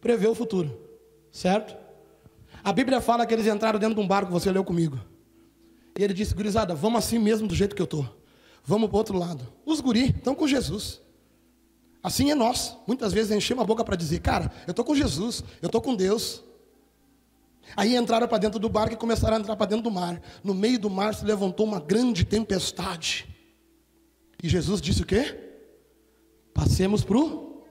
Prever 0.00 0.28
o 0.28 0.34
futuro, 0.34 0.80
certo? 1.30 1.79
A 2.62 2.72
Bíblia 2.72 3.00
fala 3.00 3.26
que 3.26 3.34
eles 3.34 3.46
entraram 3.46 3.78
dentro 3.78 3.94
de 3.94 4.00
um 4.00 4.06
barco, 4.06 4.30
você 4.30 4.50
leu 4.50 4.64
comigo. 4.64 4.98
E 5.98 6.02
ele 6.02 6.14
disse, 6.14 6.34
gurizada, 6.34 6.74
vamos 6.74 6.98
assim 6.98 7.18
mesmo 7.18 7.48
do 7.48 7.54
jeito 7.54 7.74
que 7.74 7.82
eu 7.82 7.84
estou. 7.84 8.08
Vamos 8.64 8.88
para 8.88 8.94
o 8.96 8.98
outro 8.98 9.18
lado. 9.18 9.46
Os 9.64 9.80
guri 9.80 10.10
estão 10.10 10.34
com 10.34 10.46
Jesus. 10.46 11.00
Assim 12.02 12.30
é 12.30 12.34
nós. 12.34 12.76
Muitas 12.86 13.12
vezes 13.12 13.30
enchemos 13.30 13.62
a 13.62 13.66
boca 13.66 13.84
para 13.84 13.96
dizer, 13.96 14.20
cara, 14.20 14.50
eu 14.66 14.70
estou 14.70 14.84
com 14.84 14.94
Jesus, 14.94 15.42
eu 15.60 15.66
estou 15.66 15.80
com 15.80 15.94
Deus. 15.94 16.42
Aí 17.76 17.96
entraram 17.96 18.26
para 18.26 18.38
dentro 18.38 18.58
do 18.58 18.68
barco 18.68 18.94
e 18.94 18.96
começaram 18.96 19.36
a 19.36 19.40
entrar 19.40 19.56
para 19.56 19.66
dentro 19.66 19.84
do 19.84 19.90
mar. 19.90 20.20
No 20.42 20.54
meio 20.54 20.78
do 20.78 20.90
mar 20.90 21.14
se 21.14 21.24
levantou 21.24 21.66
uma 21.66 21.80
grande 21.80 22.24
tempestade. 22.24 23.28
E 24.42 24.48
Jesus 24.48 24.80
disse 24.80 25.02
o 25.02 25.06
quê? 25.06 25.38
Passemos 26.54 27.04
para 27.04 27.18
o 27.18 27.64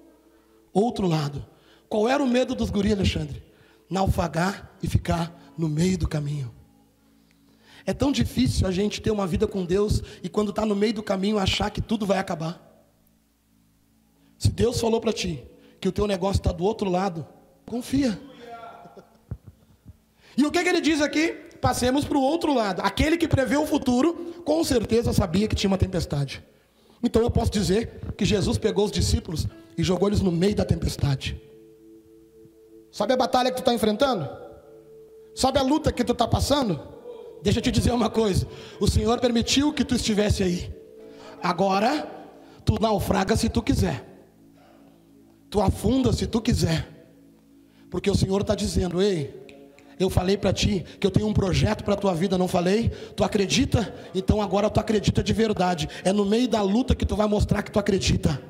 outro 0.72 1.08
lado. 1.08 1.46
Qual 1.88 2.08
era 2.08 2.24
o 2.24 2.28
medo 2.28 2.54
dos 2.54 2.70
guris, 2.70 2.94
Alexandre? 2.94 3.49
Naufragar 3.90 4.72
e 4.84 4.88
ficar 4.88 5.54
no 5.58 5.68
meio 5.68 5.98
do 5.98 6.08
caminho. 6.08 6.54
É 7.86 7.94
tão 7.94 8.12
difícil 8.12 8.68
a 8.68 8.72
gente 8.72 9.02
ter 9.02 9.12
uma 9.12 9.26
vida 9.26 9.48
com 9.48 9.66
Deus 9.66 10.02
e 10.22 10.30
quando 10.30 10.50
está 10.50 10.66
no 10.66 10.76
meio 10.76 10.94
do 10.94 11.04
caminho 11.04 11.40
achar 11.40 11.70
que 11.72 11.82
tudo 11.82 12.06
vai 12.06 12.18
acabar. 12.18 12.66
Se 14.38 14.50
Deus 14.50 14.80
falou 14.80 15.02
para 15.02 15.12
ti 15.12 15.44
que 15.82 15.88
o 15.88 15.92
teu 15.92 16.06
negócio 16.06 16.40
está 16.40 16.52
do 16.52 16.64
outro 16.64 16.90
lado, 16.90 17.28
confia. 17.66 18.20
E 20.38 20.46
o 20.46 20.52
que, 20.52 20.64
que 20.64 20.70
ele 20.70 20.82
diz 20.82 21.02
aqui? 21.02 21.30
Passemos 21.60 22.06
para 22.06 22.18
o 22.18 22.22
outro 22.22 22.54
lado. 22.54 22.82
Aquele 22.82 23.18
que 23.18 23.28
prevê 23.28 23.58
o 23.58 23.66
futuro, 23.66 24.14
com 24.46 24.64
certeza 24.64 25.12
sabia 25.12 25.48
que 25.48 25.56
tinha 25.56 25.70
uma 25.70 25.78
tempestade. 25.78 26.44
Então 27.04 27.22
eu 27.22 27.30
posso 27.30 27.52
dizer 27.52 28.14
que 28.18 28.24
Jesus 28.24 28.58
pegou 28.58 28.86
os 28.86 28.92
discípulos 28.92 29.48
e 29.78 29.84
jogou 29.84 30.08
eles 30.08 30.22
no 30.22 30.32
meio 30.32 30.56
da 30.56 30.64
tempestade. 30.64 31.42
Sabe 32.92 33.14
a 33.14 33.18
batalha 33.18 33.50
que 33.50 33.58
tu 33.58 33.60
está 33.60 33.74
enfrentando? 33.74 34.28
Sabe 35.36 35.60
a 35.60 35.62
luta 35.62 35.92
que 35.92 36.04
tu 36.04 36.12
está 36.12 36.28
passando? 36.28 36.80
Deixa 37.42 37.60
eu 37.60 37.64
te 37.64 37.72
dizer 37.72 37.92
uma 37.92 38.10
coisa: 38.10 38.48
o 38.80 38.88
Senhor 38.88 39.20
permitiu 39.20 39.72
que 39.74 39.86
tu 39.86 39.96
estivesse 39.96 40.44
aí. 40.44 40.74
Agora, 41.42 42.08
tu 42.66 42.80
naufraga 42.80 43.36
se 43.36 43.50
tu 43.50 43.62
quiser, 43.62 44.06
tu 45.50 45.62
afunda 45.62 46.12
se 46.12 46.28
tu 46.28 46.42
quiser, 46.42 46.88
porque 47.90 48.10
o 48.10 48.16
Senhor 48.16 48.42
está 48.42 48.56
dizendo: 48.56 49.02
ei, 49.02 49.40
eu 50.00 50.10
falei 50.10 50.38
para 50.38 50.54
ti 50.54 50.86
que 51.00 51.06
eu 51.06 51.12
tenho 51.12 51.28
um 51.28 51.34
projeto 51.34 51.84
para 51.84 51.94
a 51.94 51.98
tua 51.98 52.14
vida, 52.14 52.38
não 52.38 52.48
falei? 52.48 52.90
Tu 53.16 53.24
acredita? 53.24 53.94
Então 54.16 54.42
agora 54.42 54.70
tu 54.70 54.80
acredita 54.80 55.22
de 55.22 55.34
verdade. 55.34 55.90
É 56.04 56.14
no 56.14 56.26
meio 56.26 56.48
da 56.48 56.62
luta 56.62 56.96
que 56.96 57.06
tu 57.06 57.16
vai 57.16 57.28
mostrar 57.28 57.62
que 57.64 57.72
tu 57.72 57.80
acredita. 57.80 58.42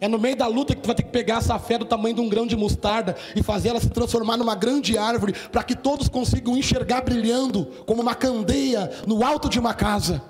É 0.00 0.08
no 0.08 0.18
meio 0.18 0.36
da 0.36 0.46
luta 0.46 0.74
que 0.74 0.82
tu 0.82 0.86
vai 0.86 0.94
ter 0.94 1.02
que 1.02 1.10
pegar 1.10 1.38
essa 1.38 1.58
fé 1.58 1.78
do 1.78 1.84
tamanho 1.84 2.14
de 2.14 2.20
um 2.20 2.28
grão 2.28 2.46
de 2.46 2.56
mostarda 2.56 3.16
e 3.34 3.42
fazer 3.42 3.70
ela 3.70 3.80
se 3.80 3.88
transformar 3.88 4.36
numa 4.36 4.54
grande 4.54 4.98
árvore, 4.98 5.32
para 5.50 5.62
que 5.62 5.74
todos 5.74 6.08
consigam 6.08 6.56
enxergar 6.56 7.02
brilhando 7.02 7.66
como 7.86 8.02
uma 8.02 8.14
candeia 8.14 8.90
no 9.06 9.24
alto 9.24 9.48
de 9.48 9.58
uma 9.58 9.74
casa. 9.74 10.22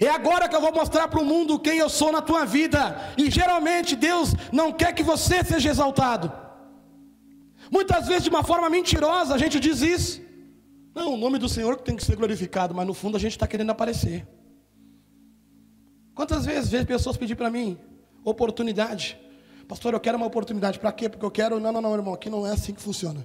É 0.00 0.08
agora 0.08 0.48
que 0.48 0.54
eu 0.54 0.60
vou 0.60 0.72
mostrar 0.72 1.08
para 1.08 1.20
o 1.20 1.24
mundo 1.24 1.58
quem 1.58 1.78
eu 1.78 1.88
sou 1.88 2.12
na 2.12 2.20
tua 2.20 2.44
vida. 2.44 2.96
E 3.16 3.30
geralmente 3.30 3.96
Deus 3.96 4.32
não 4.52 4.72
quer 4.72 4.94
que 4.94 5.02
você 5.02 5.42
seja 5.42 5.70
exaltado. 5.70 6.32
Muitas 7.70 8.06
vezes, 8.06 8.24
de 8.24 8.30
uma 8.30 8.44
forma 8.44 8.70
mentirosa, 8.70 9.34
a 9.34 9.38
gente 9.38 9.58
diz 9.58 9.82
isso. 9.82 10.22
Não, 10.94 11.14
o 11.14 11.16
nome 11.16 11.38
do 11.38 11.48
Senhor 11.48 11.76
tem 11.76 11.96
que 11.96 12.04
ser 12.04 12.16
glorificado, 12.16 12.74
mas 12.74 12.86
no 12.86 12.94
fundo 12.94 13.16
a 13.16 13.20
gente 13.20 13.32
está 13.32 13.46
querendo 13.46 13.70
aparecer. 13.70 14.26
Quantas 16.18 16.44
vezes 16.44 16.68
vejo 16.68 16.84
pessoas 16.84 17.16
pedir 17.16 17.36
para 17.36 17.48
mim 17.48 17.78
oportunidade? 18.24 19.16
Pastor, 19.68 19.94
eu 19.94 20.00
quero 20.00 20.16
uma 20.16 20.26
oportunidade. 20.26 20.76
Para 20.76 20.90
quê? 20.90 21.08
Porque 21.08 21.24
eu 21.24 21.30
quero. 21.30 21.60
Não, 21.60 21.70
não, 21.70 21.80
não, 21.80 21.94
irmão, 21.94 22.12
aqui 22.12 22.28
não 22.28 22.44
é 22.44 22.50
assim 22.50 22.74
que 22.74 22.82
funciona. 22.82 23.24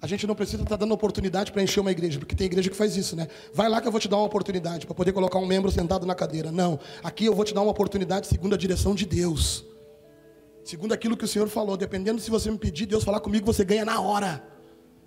A 0.00 0.06
gente 0.08 0.26
não 0.26 0.34
precisa 0.34 0.64
estar 0.64 0.70
tá 0.70 0.76
dando 0.78 0.92
oportunidade 0.94 1.52
para 1.52 1.62
encher 1.62 1.78
uma 1.78 1.92
igreja, 1.92 2.18
porque 2.18 2.34
tem 2.34 2.46
igreja 2.46 2.68
que 2.68 2.74
faz 2.74 2.96
isso, 2.96 3.14
né? 3.14 3.28
Vai 3.54 3.68
lá 3.68 3.80
que 3.80 3.86
eu 3.86 3.92
vou 3.92 4.00
te 4.00 4.08
dar 4.08 4.16
uma 4.16 4.24
oportunidade 4.24 4.84
para 4.84 4.96
poder 4.96 5.12
colocar 5.12 5.38
um 5.38 5.46
membro 5.46 5.70
sentado 5.70 6.04
na 6.04 6.12
cadeira. 6.12 6.50
Não, 6.50 6.76
aqui 7.04 7.26
eu 7.26 7.36
vou 7.36 7.44
te 7.44 7.54
dar 7.54 7.60
uma 7.60 7.70
oportunidade 7.70 8.26
segundo 8.26 8.56
a 8.56 8.58
direção 8.58 8.96
de 8.96 9.06
Deus. 9.06 9.64
Segundo 10.64 10.92
aquilo 10.92 11.16
que 11.16 11.24
o 11.24 11.28
Senhor 11.28 11.48
falou, 11.48 11.76
dependendo 11.76 12.20
se 12.20 12.32
você 12.32 12.50
me 12.50 12.58
pedir, 12.58 12.86
Deus 12.86 13.04
falar 13.04 13.20
comigo, 13.20 13.46
você 13.46 13.64
ganha 13.64 13.84
na 13.84 14.00
hora. 14.00 14.42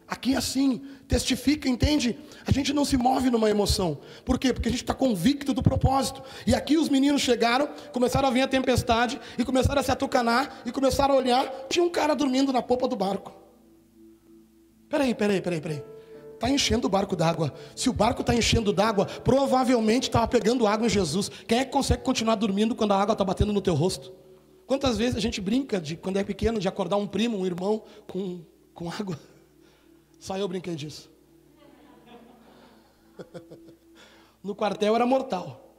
Aqui 0.08 0.36
é 0.36 0.38
assim, 0.38 0.82
testifica, 1.08 1.68
entende? 1.68 2.18
A 2.46 2.52
gente 2.52 2.72
não 2.72 2.86
se 2.86 2.96
move 2.96 3.32
numa 3.32 3.50
emoção. 3.50 3.98
Por 4.24 4.38
quê? 4.38 4.54
Porque 4.54 4.70
a 4.70 4.72
gente 4.72 4.84
está 4.84 4.94
convicto 4.94 5.52
do 5.52 5.64
propósito. 5.64 6.22
E 6.46 6.54
aqui 6.54 6.78
os 6.78 6.90
meninos 6.90 7.22
chegaram, 7.22 7.68
começaram 7.92 8.28
a 8.28 8.32
vir 8.32 8.42
a 8.42 8.48
tempestade, 8.48 9.20
e 9.38 9.44
começaram 9.44 9.82
a 9.82 9.84
se 9.84 9.92
atucanar, 9.92 10.62
e 10.64 10.72
começaram 10.72 11.16
a 11.16 11.18
olhar. 11.18 11.48
Tinha 11.70 11.84
um 11.84 11.90
cara 11.90 12.16
dormindo 12.16 12.54
na 12.54 12.62
popa 12.62 12.88
do 12.88 12.96
barco. 12.96 13.34
Peraí, 14.88 15.16
peraí, 15.16 15.42
peraí, 15.42 15.60
peraí. 15.60 15.84
Está 16.36 16.50
enchendo 16.50 16.86
o 16.86 16.90
barco 16.90 17.16
d'água. 17.16 17.52
Se 17.76 17.90
o 17.90 17.94
barco 17.94 18.22
está 18.22 18.36
enchendo 18.36 18.72
d'água, 18.72 19.06
provavelmente 19.06 20.04
estava 20.04 20.28
pegando 20.28 20.68
água 20.68 20.86
em 20.86 20.90
Jesus. 20.90 21.32
Quem 21.48 21.60
é 21.60 21.66
que 21.66 21.72
consegue 21.72 22.04
continuar 22.04 22.36
dormindo 22.36 22.76
quando 22.76 22.92
a 22.92 23.02
água 23.02 23.14
está 23.14 23.24
batendo 23.24 23.52
no 23.52 23.62
teu 23.62 23.74
rosto? 23.74 24.14
Quantas 24.68 24.98
vezes 24.98 25.16
a 25.16 25.20
gente 25.20 25.42
brinca 25.42 25.82
de, 25.82 25.96
quando 25.96 26.18
é 26.18 26.24
pequeno, 26.24 26.60
de 26.60 26.68
acordar 26.68 26.98
um 26.98 27.08
primo, 27.08 27.40
um 27.40 27.46
irmão 27.46 27.84
com, 28.08 28.42
com 28.74 28.92
água? 28.92 29.18
Só 30.26 30.36
eu 30.36 30.48
brinquei 30.48 30.74
disso. 30.74 31.08
No 34.44 34.56
quartel 34.56 34.96
era 34.96 35.06
mortal. 35.06 35.78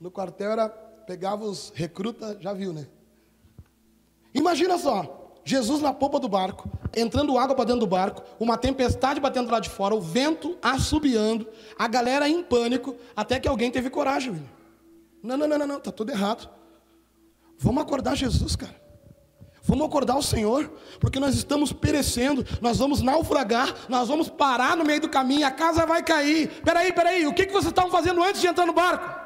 No 0.00 0.10
quartel 0.10 0.50
era, 0.50 0.68
pegava 0.68 1.44
os 1.44 1.70
recrutas, 1.72 2.42
já 2.42 2.52
viu, 2.52 2.72
né? 2.72 2.88
Imagina 4.34 4.76
só, 4.76 5.38
Jesus 5.44 5.80
na 5.80 5.92
popa 5.92 6.18
do 6.18 6.28
barco, 6.28 6.68
entrando 6.96 7.38
água 7.38 7.54
para 7.54 7.66
dentro 7.66 7.82
do 7.82 7.86
barco, 7.86 8.24
uma 8.40 8.58
tempestade 8.58 9.20
batendo 9.20 9.52
lá 9.52 9.60
de 9.60 9.70
fora, 9.70 9.94
o 9.94 10.00
vento 10.00 10.58
assobiando, 10.60 11.46
a 11.78 11.86
galera 11.86 12.28
em 12.28 12.42
pânico, 12.42 12.96
até 13.14 13.38
que 13.38 13.46
alguém 13.46 13.70
teve 13.70 13.88
coragem, 13.88 14.32
William. 14.32 14.48
Não, 15.22 15.36
não, 15.36 15.46
não, 15.46 15.58
não, 15.58 15.66
não, 15.68 15.80
tá 15.80 15.92
tudo 15.92 16.10
errado. 16.10 16.50
Vamos 17.56 17.84
acordar 17.84 18.16
Jesus, 18.16 18.56
cara. 18.56 18.81
Vamos 19.64 19.86
acordar 19.86 20.16
o 20.16 20.22
Senhor, 20.22 20.72
porque 20.98 21.20
nós 21.20 21.36
estamos 21.36 21.72
perecendo, 21.72 22.44
nós 22.60 22.78
vamos 22.78 23.00
naufragar, 23.00 23.72
nós 23.88 24.08
vamos 24.08 24.28
parar 24.28 24.76
no 24.76 24.84
meio 24.84 25.00
do 25.00 25.08
caminho, 25.08 25.46
a 25.46 25.52
casa 25.52 25.86
vai 25.86 26.02
cair. 26.02 26.48
Peraí, 26.64 26.92
peraí, 26.92 27.26
o 27.28 27.32
que, 27.32 27.46
que 27.46 27.52
vocês 27.52 27.66
estavam 27.66 27.90
fazendo 27.90 28.22
antes 28.22 28.40
de 28.40 28.48
entrar 28.48 28.66
no 28.66 28.72
barco? 28.72 29.22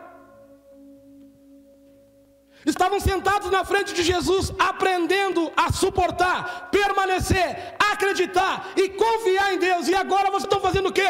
Estavam 2.67 3.01
sentados 3.01 3.51
na 3.51 3.65
frente 3.65 3.95
de 3.95 4.03
Jesus, 4.03 4.53
aprendendo 4.59 5.51
a 5.57 5.73
suportar, 5.73 6.69
permanecer, 6.71 7.75
acreditar 7.79 8.73
e 8.77 8.91
confiar 8.91 9.55
em 9.55 9.59
Deus. 9.59 9.89
E 9.89 9.95
agora 9.95 10.31
vocês 10.31 10.43
estão 10.43 10.61
fazendo 10.61 10.89
o 10.89 10.93
quê? 10.93 11.09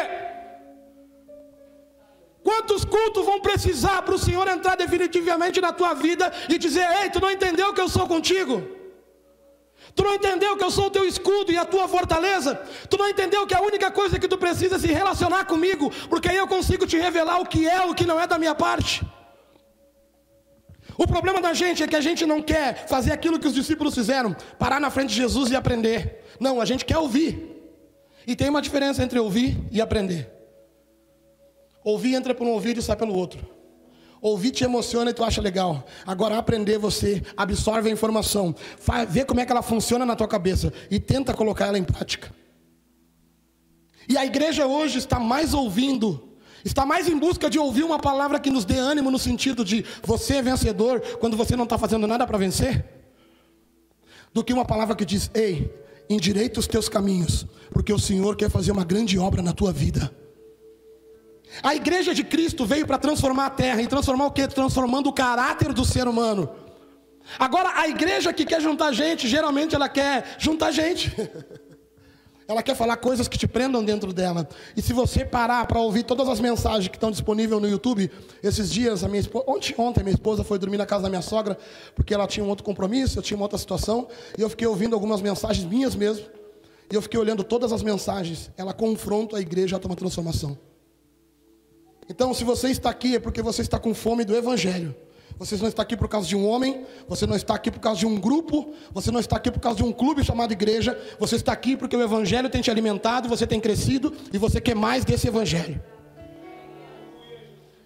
Quantos 2.43 2.85
cultos 2.85 3.25
vão 3.25 3.41
precisar 3.41 4.03
para 4.03 4.15
o 4.15 4.19
Senhor 4.19 4.47
entrar 4.47 4.77
definitivamente 4.77 5.59
na 5.59 5.73
tua 5.73 5.93
vida 5.93 6.31
e 6.47 6.57
dizer: 6.57 6.87
Ei, 7.01 7.09
tu 7.09 7.19
não 7.19 7.31
entendeu 7.31 7.73
que 7.73 7.81
eu 7.81 7.89
sou 7.89 8.07
contigo? 8.07 8.76
Tu 9.97 10.03
não 10.03 10.13
entendeu 10.13 10.55
que 10.55 10.63
eu 10.63 10.69
sou 10.69 10.85
o 10.85 10.91
teu 10.91 11.05
escudo 11.05 11.51
e 11.51 11.57
a 11.57 11.65
tua 11.65 11.87
fortaleza? 11.87 12.53
Tu 12.87 12.95
não 12.99 13.09
entendeu 13.09 13.47
que 13.47 13.55
a 13.55 13.61
única 13.61 13.89
coisa 13.89 14.19
que 14.19 14.27
tu 14.27 14.37
precisa 14.37 14.75
é 14.75 14.79
se 14.79 14.85
relacionar 14.85 15.45
comigo, 15.45 15.91
porque 16.07 16.29
aí 16.29 16.37
eu 16.37 16.47
consigo 16.47 16.85
te 16.85 16.95
revelar 16.97 17.41
o 17.41 17.47
que 17.47 17.67
é 17.67 17.83
o 17.83 17.95
que 17.95 18.05
não 18.05 18.19
é 18.19 18.27
da 18.27 18.37
minha 18.37 18.53
parte. 18.53 19.03
O 20.95 21.07
problema 21.07 21.41
da 21.41 21.51
gente 21.51 21.81
é 21.81 21.87
que 21.87 21.95
a 21.95 22.01
gente 22.01 22.27
não 22.27 22.43
quer 22.43 22.87
fazer 22.87 23.11
aquilo 23.11 23.39
que 23.39 23.47
os 23.47 23.55
discípulos 23.55 23.95
fizeram, 23.95 24.35
parar 24.59 24.79
na 24.79 24.91
frente 24.91 25.09
de 25.09 25.15
Jesus 25.15 25.49
e 25.49 25.55
aprender. 25.55 26.23
Não, 26.39 26.61
a 26.61 26.65
gente 26.65 26.85
quer 26.85 26.99
ouvir. 26.99 27.31
E 28.27 28.35
tem 28.35 28.49
uma 28.49 28.61
diferença 28.61 29.01
entre 29.01 29.17
ouvir 29.17 29.57
e 29.71 29.81
aprender. 29.81 30.29
Ouvir 31.83 32.13
entra 32.13 32.35
por 32.35 32.45
um 32.45 32.51
ouvido 32.51 32.79
e 32.79 32.83
sai 32.83 32.95
pelo 32.95 33.15
outro. 33.15 33.56
Ouvir 34.21 34.51
te 34.51 34.63
emociona 34.63 35.11
e 35.11 35.13
tu 35.13 35.23
acha 35.23 35.41
legal. 35.41 35.85
Agora 36.05 36.37
aprender 36.37 36.77
você 36.77 37.21
absorve 37.35 37.89
a 37.89 37.91
informação, 37.91 38.55
vê 39.09 39.23
como 39.23 39.39
é 39.39 39.45
que 39.45 39.51
ela 39.51 39.61
funciona 39.61 40.05
na 40.05 40.15
tua 40.15 40.27
cabeça 40.27 40.73
e 40.89 40.99
tenta 40.99 41.33
colocar 41.33 41.67
ela 41.67 41.77
em 41.77 41.83
prática. 41.83 42.33
E 44.09 44.17
a 44.17 44.25
igreja 44.25 44.65
hoje 44.65 44.97
está 44.97 45.19
mais 45.19 45.53
ouvindo, 45.53 46.29
está 46.63 46.85
mais 46.85 47.07
em 47.07 47.17
busca 47.17 47.49
de 47.49 47.59
ouvir 47.59 47.83
uma 47.83 47.99
palavra 47.99 48.39
que 48.39 48.49
nos 48.49 48.65
dê 48.65 48.77
ânimo 48.77 49.11
no 49.11 49.19
sentido 49.19 49.65
de 49.65 49.85
você 50.01 50.35
é 50.35 50.41
vencedor 50.41 51.01
quando 51.19 51.35
você 51.35 51.55
não 51.55 51.65
está 51.65 51.77
fazendo 51.77 52.07
nada 52.07 52.25
para 52.25 52.37
vencer, 52.37 52.85
do 54.33 54.43
que 54.43 54.53
uma 54.53 54.65
palavra 54.65 54.95
que 54.95 55.05
diz: 55.05 55.29
ei, 55.33 55.73
endireita 56.09 56.59
os 56.59 56.67
teus 56.67 56.87
caminhos, 56.87 57.45
porque 57.71 57.91
o 57.91 57.99
Senhor 57.99 58.35
quer 58.35 58.49
fazer 58.49 58.71
uma 58.71 58.85
grande 58.85 59.19
obra 59.19 59.41
na 59.41 59.53
tua 59.53 59.73
vida. 59.73 60.11
A 61.63 61.75
igreja 61.75 62.13
de 62.13 62.23
Cristo 62.23 62.65
veio 62.65 62.85
para 62.85 62.97
transformar 62.97 63.47
a 63.47 63.49
terra 63.49 63.81
e 63.81 63.87
transformar 63.87 64.27
o 64.27 64.31
que? 64.31 64.47
Transformando 64.47 65.07
o 65.07 65.13
caráter 65.13 65.73
do 65.73 65.85
ser 65.85 66.07
humano. 66.07 66.49
Agora, 67.37 67.73
a 67.75 67.87
igreja 67.87 68.31
que 68.31 68.45
quer 68.45 68.61
juntar 68.61 68.93
gente, 68.93 69.27
geralmente 69.27 69.75
ela 69.75 69.89
quer 69.89 70.35
juntar 70.37 70.71
gente. 70.71 71.11
ela 72.47 72.63
quer 72.63 72.75
falar 72.75 72.95
coisas 72.97 73.27
que 73.27 73.37
te 73.37 73.47
prendam 73.47 73.83
dentro 73.83 74.13
dela. 74.13 74.47
E 74.75 74.81
se 74.81 74.93
você 74.93 75.25
parar 75.25 75.65
para 75.67 75.79
ouvir 75.79 76.03
todas 76.03 76.29
as 76.29 76.39
mensagens 76.39 76.87
que 76.87 76.95
estão 76.95 77.11
disponíveis 77.11 77.61
no 77.61 77.67
YouTube, 77.67 78.09
esses 78.41 78.71
dias, 78.71 79.03
a 79.03 79.07
minha 79.09 79.19
esposa, 79.19 79.45
ontem, 79.47 79.75
ontem 79.77 80.03
minha 80.03 80.13
esposa 80.13 80.43
foi 80.43 80.57
dormir 80.57 80.77
na 80.77 80.85
casa 80.85 81.03
da 81.03 81.09
minha 81.09 81.21
sogra, 81.21 81.57
porque 81.93 82.13
ela 82.13 82.25
tinha 82.25 82.45
um 82.45 82.49
outro 82.49 82.63
compromisso, 82.63 83.19
eu 83.19 83.23
tinha 83.23 83.35
uma 83.35 83.43
outra 83.43 83.57
situação, 83.57 84.07
e 84.37 84.41
eu 84.41 84.49
fiquei 84.49 84.65
ouvindo 84.65 84.93
algumas 84.93 85.21
mensagens 85.21 85.65
minhas 85.65 85.95
mesmo. 85.95 86.25
E 86.89 86.95
eu 86.95 87.01
fiquei 87.01 87.19
olhando 87.19 87.43
todas 87.43 87.73
as 87.73 87.83
mensagens. 87.83 88.49
Ela 88.55 88.71
confronta 88.71 89.35
a 89.35 89.41
igreja 89.41 89.75
a 89.75 89.85
uma 89.85 89.95
transformação. 89.95 90.57
Então, 92.09 92.33
se 92.33 92.43
você 92.43 92.69
está 92.69 92.89
aqui, 92.89 93.15
é 93.15 93.19
porque 93.19 93.41
você 93.41 93.61
está 93.61 93.77
com 93.77 93.93
fome 93.93 94.23
do 94.23 94.35
Evangelho. 94.35 94.95
Você 95.37 95.55
não 95.57 95.67
está 95.67 95.83
aqui 95.83 95.95
por 95.95 96.07
causa 96.07 96.27
de 96.27 96.35
um 96.35 96.47
homem, 96.47 96.83
você 97.07 97.27
não 97.27 97.35
está 97.35 97.53
aqui 97.53 97.69
por 97.69 97.79
causa 97.79 97.99
de 97.99 98.07
um 98.07 98.19
grupo, 98.19 98.73
você 98.91 99.11
não 99.11 99.19
está 99.19 99.35
aqui 99.35 99.51
por 99.51 99.59
causa 99.59 99.77
de 99.77 99.83
um 99.83 99.91
clube 99.91 100.23
chamado 100.23 100.51
igreja, 100.51 100.99
você 101.19 101.35
está 101.35 101.51
aqui 101.51 101.77
porque 101.77 101.95
o 101.95 102.01
Evangelho 102.01 102.49
tem 102.49 102.59
te 102.59 102.71
alimentado, 102.71 103.29
você 103.29 103.45
tem 103.45 103.59
crescido 103.59 104.11
e 104.33 104.37
você 104.37 104.59
quer 104.59 104.75
mais 104.75 105.05
desse 105.05 105.27
Evangelho. 105.27 105.79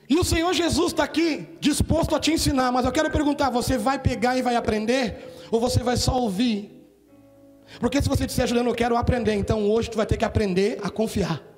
E 0.08 0.18
o 0.18 0.24
Senhor 0.24 0.54
Jesus 0.54 0.94
está 0.94 1.04
aqui 1.04 1.48
disposto 1.60 2.16
a 2.16 2.20
te 2.20 2.32
ensinar, 2.32 2.72
mas 2.72 2.86
eu 2.86 2.92
quero 2.92 3.12
perguntar: 3.12 3.50
você 3.50 3.78
vai 3.78 4.00
pegar 4.00 4.38
e 4.38 4.42
vai 4.42 4.56
aprender? 4.56 5.36
Ou 5.52 5.60
você 5.60 5.84
vai 5.84 5.98
só 5.98 6.18
ouvir? 6.18 6.86
Porque 7.80 8.02
se 8.02 8.08
você 8.08 8.26
disser, 8.26 8.48
Juliano, 8.48 8.70
eu 8.70 8.76
quero 8.76 8.96
aprender, 8.96 9.34
então 9.34 9.70
hoje 9.70 9.90
tu 9.90 9.98
vai 9.98 10.06
ter 10.06 10.18
que 10.18 10.26
aprender 10.26 10.80
a 10.84 10.90
confiar. 10.90 11.51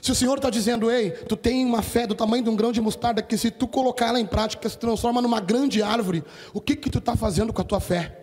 Se 0.00 0.10
o 0.10 0.14
Senhor 0.14 0.36
está 0.36 0.48
dizendo, 0.48 0.90
ei, 0.90 1.10
tu 1.10 1.36
tem 1.36 1.64
uma 1.64 1.82
fé 1.82 2.06
do 2.06 2.14
tamanho 2.14 2.42
de 2.42 2.50
um 2.50 2.56
grão 2.56 2.72
de 2.72 2.80
mostarda 2.80 3.22
que 3.22 3.36
se 3.36 3.50
tu 3.50 3.68
colocar 3.68 4.08
ela 4.08 4.20
em 4.20 4.26
prática 4.26 4.68
se 4.68 4.78
transforma 4.78 5.20
numa 5.20 5.40
grande 5.40 5.82
árvore, 5.82 6.24
o 6.54 6.60
que 6.60 6.74
que 6.74 6.88
tu 6.88 6.98
está 6.98 7.16
fazendo 7.16 7.52
com 7.52 7.60
a 7.60 7.64
tua 7.64 7.80
fé? 7.80 8.16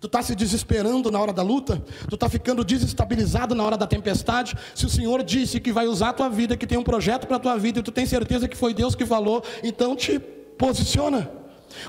Tu 0.00 0.06
está 0.06 0.20
se 0.20 0.34
desesperando 0.34 1.12
na 1.12 1.20
hora 1.20 1.32
da 1.32 1.42
luta? 1.42 1.80
Tu 2.08 2.14
está 2.16 2.28
ficando 2.28 2.64
desestabilizado 2.64 3.54
na 3.54 3.62
hora 3.62 3.76
da 3.76 3.86
tempestade? 3.86 4.56
Se 4.74 4.84
o 4.84 4.88
Senhor 4.88 5.22
disse 5.22 5.60
que 5.60 5.70
vai 5.70 5.86
usar 5.86 6.08
a 6.08 6.12
tua 6.12 6.28
vida, 6.28 6.56
que 6.56 6.66
tem 6.66 6.76
um 6.76 6.82
projeto 6.82 7.26
para 7.26 7.36
a 7.36 7.40
tua 7.40 7.56
vida, 7.56 7.78
e 7.78 7.82
tu 7.82 7.92
tem 7.92 8.04
certeza 8.04 8.48
que 8.48 8.56
foi 8.56 8.74
Deus 8.74 8.96
que 8.96 9.06
falou, 9.06 9.44
então 9.62 9.94
te 9.94 10.18
posiciona. 10.18 11.30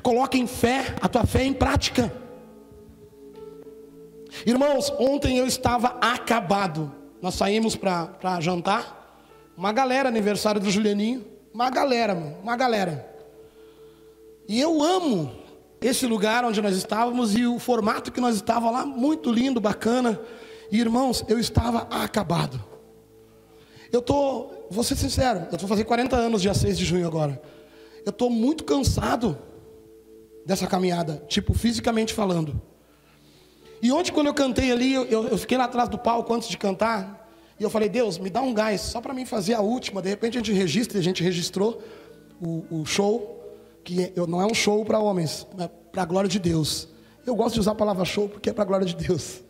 Coloca 0.03 0.37
em 0.37 0.45
fé, 0.45 0.95
a 1.01 1.09
tua 1.09 1.25
fé 1.25 1.43
em 1.43 1.53
prática. 1.53 2.13
Irmãos, 4.45 4.93
ontem 4.99 5.37
eu 5.37 5.47
estava 5.47 5.97
acabado. 5.99 6.91
Nós 7.19 7.33
saímos 7.33 7.75
para 7.75 8.39
jantar. 8.39 9.02
Uma 9.55 9.71
galera, 9.71 10.09
aniversário 10.09 10.59
do 10.59 10.69
Julianinho. 10.69 11.25
Uma 11.53 11.69
galera, 11.69 12.15
mano, 12.15 12.37
uma 12.41 12.55
galera. 12.55 13.07
E 14.47 14.59
eu 14.59 14.81
amo 14.81 15.31
esse 15.79 16.05
lugar 16.05 16.43
onde 16.45 16.61
nós 16.61 16.75
estávamos 16.75 17.35
e 17.35 17.45
o 17.45 17.59
formato 17.59 18.11
que 18.11 18.21
nós 18.21 18.35
estávamos 18.35 18.73
lá, 18.73 18.85
muito 18.85 19.31
lindo, 19.31 19.59
bacana. 19.61 20.19
E 20.71 20.79
irmãos, 20.79 21.23
eu 21.27 21.39
estava 21.39 21.87
acabado. 21.91 22.63
Eu 23.91 24.01
tô, 24.01 24.49
vou 24.71 24.83
ser 24.83 24.95
sincero, 24.95 25.47
eu 25.51 25.57
vou 25.57 25.67
fazer 25.67 25.83
40 25.83 26.15
anos 26.15 26.41
dia 26.41 26.53
6 26.53 26.77
de 26.77 26.85
junho 26.85 27.05
agora. 27.05 27.39
Eu 28.05 28.09
estou 28.09 28.29
muito 28.29 28.63
cansado 28.63 29.37
dessa 30.45 30.65
caminhada, 30.67 31.23
tipo, 31.27 31.53
fisicamente 31.53 32.13
falando. 32.13 32.59
E 33.81 33.91
ontem, 33.91 34.11
quando 34.11 34.27
eu 34.27 34.33
cantei 34.33 34.71
ali, 34.71 34.93
eu, 34.93 35.27
eu, 35.27 35.37
fiquei 35.37 35.57
lá 35.57 35.65
atrás 35.65 35.89
do 35.89 35.97
palco 35.97 36.33
antes 36.33 36.47
de 36.47 36.57
cantar. 36.57 37.22
E 37.63 37.65
eu 37.65 37.69
falei, 37.69 37.87
Deus, 37.87 38.17
me 38.17 38.29
dá 38.29 38.41
um 38.41 38.53
gás, 38.53 38.81
só 38.81 38.99
para 38.99 39.13
mim 39.13 39.23
fazer 39.25 39.53
a 39.53 39.61
última. 39.61 40.01
De 40.01 40.09
repente 40.09 40.37
a 40.37 40.41
gente 40.41 40.51
registra, 40.51 40.97
e 40.97 40.99
a 40.99 41.03
gente 41.03 41.23
registrou 41.23 41.81
o, 42.41 42.65
o 42.69 42.85
show, 42.85 43.41
que 43.85 44.03
é, 44.03 44.13
não 44.27 44.41
é 44.41 44.45
um 44.45 44.53
show 44.53 44.83
para 44.83 44.99
homens, 44.99 45.47
é 45.57 45.69
para 45.69 46.01
a 46.01 46.05
glória 46.05 46.29
de 46.29 46.39
Deus. 46.39 46.89
Eu 47.25 47.33
gosto 47.33 47.53
de 47.53 47.61
usar 47.61 47.71
a 47.71 47.75
palavra 47.75 48.03
show 48.03 48.27
porque 48.27 48.49
é 48.49 48.53
para 48.53 48.63
a 48.63 48.65
glória 48.65 48.85
de 48.85 48.97
Deus. 48.97 49.41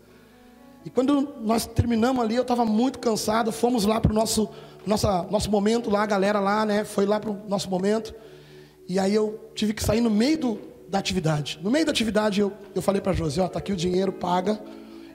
E 0.85 0.91
quando 0.91 1.27
nós 1.41 1.65
terminamos 1.65 2.23
ali, 2.23 2.35
eu 2.35 2.43
estava 2.43 2.63
muito 2.63 2.99
cansado. 2.99 3.51
Fomos 3.51 3.83
lá 3.83 3.99
para 3.99 4.11
o 4.11 4.15
nosso, 4.15 4.47
nosso 4.85 5.49
momento 5.49 5.89
lá, 5.89 6.03
a 6.03 6.05
galera 6.05 6.39
lá, 6.39 6.67
né? 6.67 6.83
Foi 6.83 7.07
lá 7.07 7.19
para 7.19 7.31
o 7.31 7.41
nosso 7.49 7.67
momento. 7.67 8.13
E 8.87 8.99
aí 8.99 9.15
eu 9.15 9.49
tive 9.55 9.73
que 9.73 9.83
sair 9.83 10.01
no 10.01 10.11
meio 10.11 10.37
do, 10.37 10.59
da 10.87 10.99
atividade. 10.99 11.59
No 11.63 11.71
meio 11.71 11.83
da 11.83 11.91
atividade 11.91 12.41
eu, 12.41 12.53
eu 12.75 12.81
falei 12.83 13.01
para 13.01 13.11
Josi, 13.11 13.41
ó, 13.41 13.47
tá 13.47 13.57
aqui 13.57 13.73
o 13.73 13.75
dinheiro, 13.75 14.11
paga. 14.11 14.61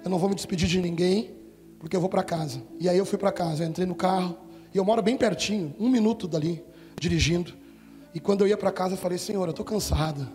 Eu 0.03 0.11
não 0.11 0.19
vou 0.19 0.29
me 0.29 0.35
despedir 0.35 0.67
de 0.67 0.81
ninguém 0.81 1.38
porque 1.79 1.97
eu 1.97 2.01
vou 2.01 2.09
para 2.09 2.23
casa. 2.23 2.63
E 2.79 2.89
aí 2.89 2.99
eu 2.99 3.07
fui 3.07 3.19
para 3.19 3.33
casa, 3.33 3.65
eu 3.65 3.69
entrei 3.69 3.87
no 3.87 3.95
carro, 3.95 4.37
e 4.75 4.79
eu 4.79 4.85
moro 4.85 5.03
bem 5.03 5.17
pertinho, 5.17 5.75
um 5.79 5.89
minuto 5.89 6.29
dali, 6.29 6.63
dirigindo. 6.99 7.55
E 8.15 8.21
quando 8.21 8.43
eu 8.43 8.49
ia 8.49 8.57
para 8.57 8.73
casa, 8.73 8.95
eu 8.95 8.99
falei, 8.99 9.19
Senhor, 9.19 9.45
eu 9.45 9.51
estou 9.51 9.65
cansado. 9.65 10.29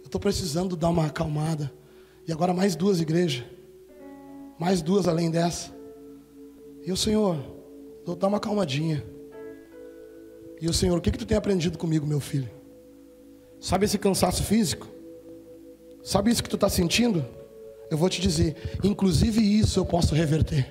Eu 0.00 0.06
estou 0.06 0.20
precisando 0.20 0.76
dar 0.76 0.90
uma 0.90 1.06
acalmada. 1.06 1.72
E 2.26 2.32
agora 2.32 2.52
mais 2.52 2.76
duas 2.76 3.00
igrejas. 3.00 3.44
Mais 4.58 4.82
duas 4.82 5.08
além 5.08 5.30
dessa. 5.30 5.74
E 6.84 6.92
o 6.92 6.96
Senhor, 6.96 7.36
vou 8.04 8.14
dar 8.14 8.28
uma 8.28 8.36
acalmadinha. 8.36 9.04
E 10.60 10.68
o 10.68 10.72
Senhor, 10.72 10.96
o 10.96 11.00
que, 11.00 11.10
que 11.10 11.18
tu 11.18 11.26
tem 11.26 11.36
aprendido 11.36 11.78
comigo, 11.78 12.06
meu 12.06 12.20
filho? 12.20 12.50
Sabe 13.60 13.84
esse 13.84 13.98
cansaço 13.98 14.42
físico? 14.42 14.86
Sabe 16.02 16.30
isso 16.30 16.42
que 16.42 16.50
tu 16.50 16.56
está 16.56 16.68
sentindo? 16.68 17.24
Eu 17.92 17.98
vou 17.98 18.08
te 18.08 18.22
dizer, 18.22 18.56
inclusive 18.82 19.38
isso 19.38 19.78
eu 19.78 19.84
posso 19.84 20.14
reverter. 20.14 20.66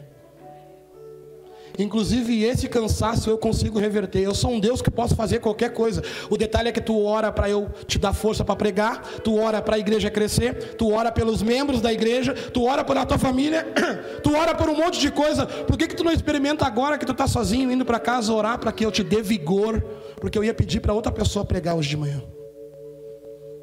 Inclusive 1.77 2.43
esse 2.43 2.67
cansaço 2.67 3.29
eu 3.29 3.37
consigo 3.37 3.77
reverter. 3.77 4.21
Eu 4.21 4.33
sou 4.33 4.49
um 4.49 4.59
Deus 4.59 4.81
que 4.81 4.89
posso 4.89 5.15
fazer 5.15 5.37
qualquer 5.37 5.71
coisa. 5.71 6.01
O 6.31 6.35
detalhe 6.35 6.69
é 6.69 6.71
que 6.71 6.81
tu 6.81 6.99
ora 6.99 7.31
para 7.31 7.47
eu 7.47 7.69
te 7.85 7.99
dar 7.99 8.11
força 8.13 8.43
para 8.43 8.55
pregar, 8.55 9.03
tu 9.23 9.37
ora 9.37 9.61
para 9.61 9.75
a 9.75 9.77
igreja 9.77 10.09
crescer, 10.09 10.73
tu 10.79 10.91
ora 10.91 11.11
pelos 11.11 11.43
membros 11.43 11.79
da 11.79 11.93
igreja, 11.93 12.33
tu 12.33 12.63
ora 12.63 12.83
pela 12.83 13.05
tua 13.05 13.19
família, 13.19 13.67
tu 14.23 14.35
ora 14.35 14.55
por 14.55 14.67
um 14.67 14.75
monte 14.75 14.99
de 14.99 15.11
coisa. 15.11 15.45
Por 15.45 15.77
que, 15.77 15.89
que 15.89 15.95
tu 15.95 16.03
não 16.03 16.11
experimenta 16.11 16.65
agora 16.65 16.97
que 16.97 17.05
tu 17.05 17.11
está 17.11 17.27
sozinho 17.27 17.71
indo 17.71 17.85
para 17.85 17.99
casa 17.99 18.33
orar 18.33 18.57
para 18.57 18.71
que 18.71 18.83
eu 18.83 18.91
te 18.91 19.03
dê 19.03 19.21
vigor? 19.21 19.79
Porque 20.19 20.39
eu 20.39 20.43
ia 20.43 20.55
pedir 20.55 20.79
para 20.79 20.91
outra 20.91 21.11
pessoa 21.11 21.45
pregar 21.45 21.75
hoje 21.75 21.89
de 21.89 21.97
manhã. 21.97 22.23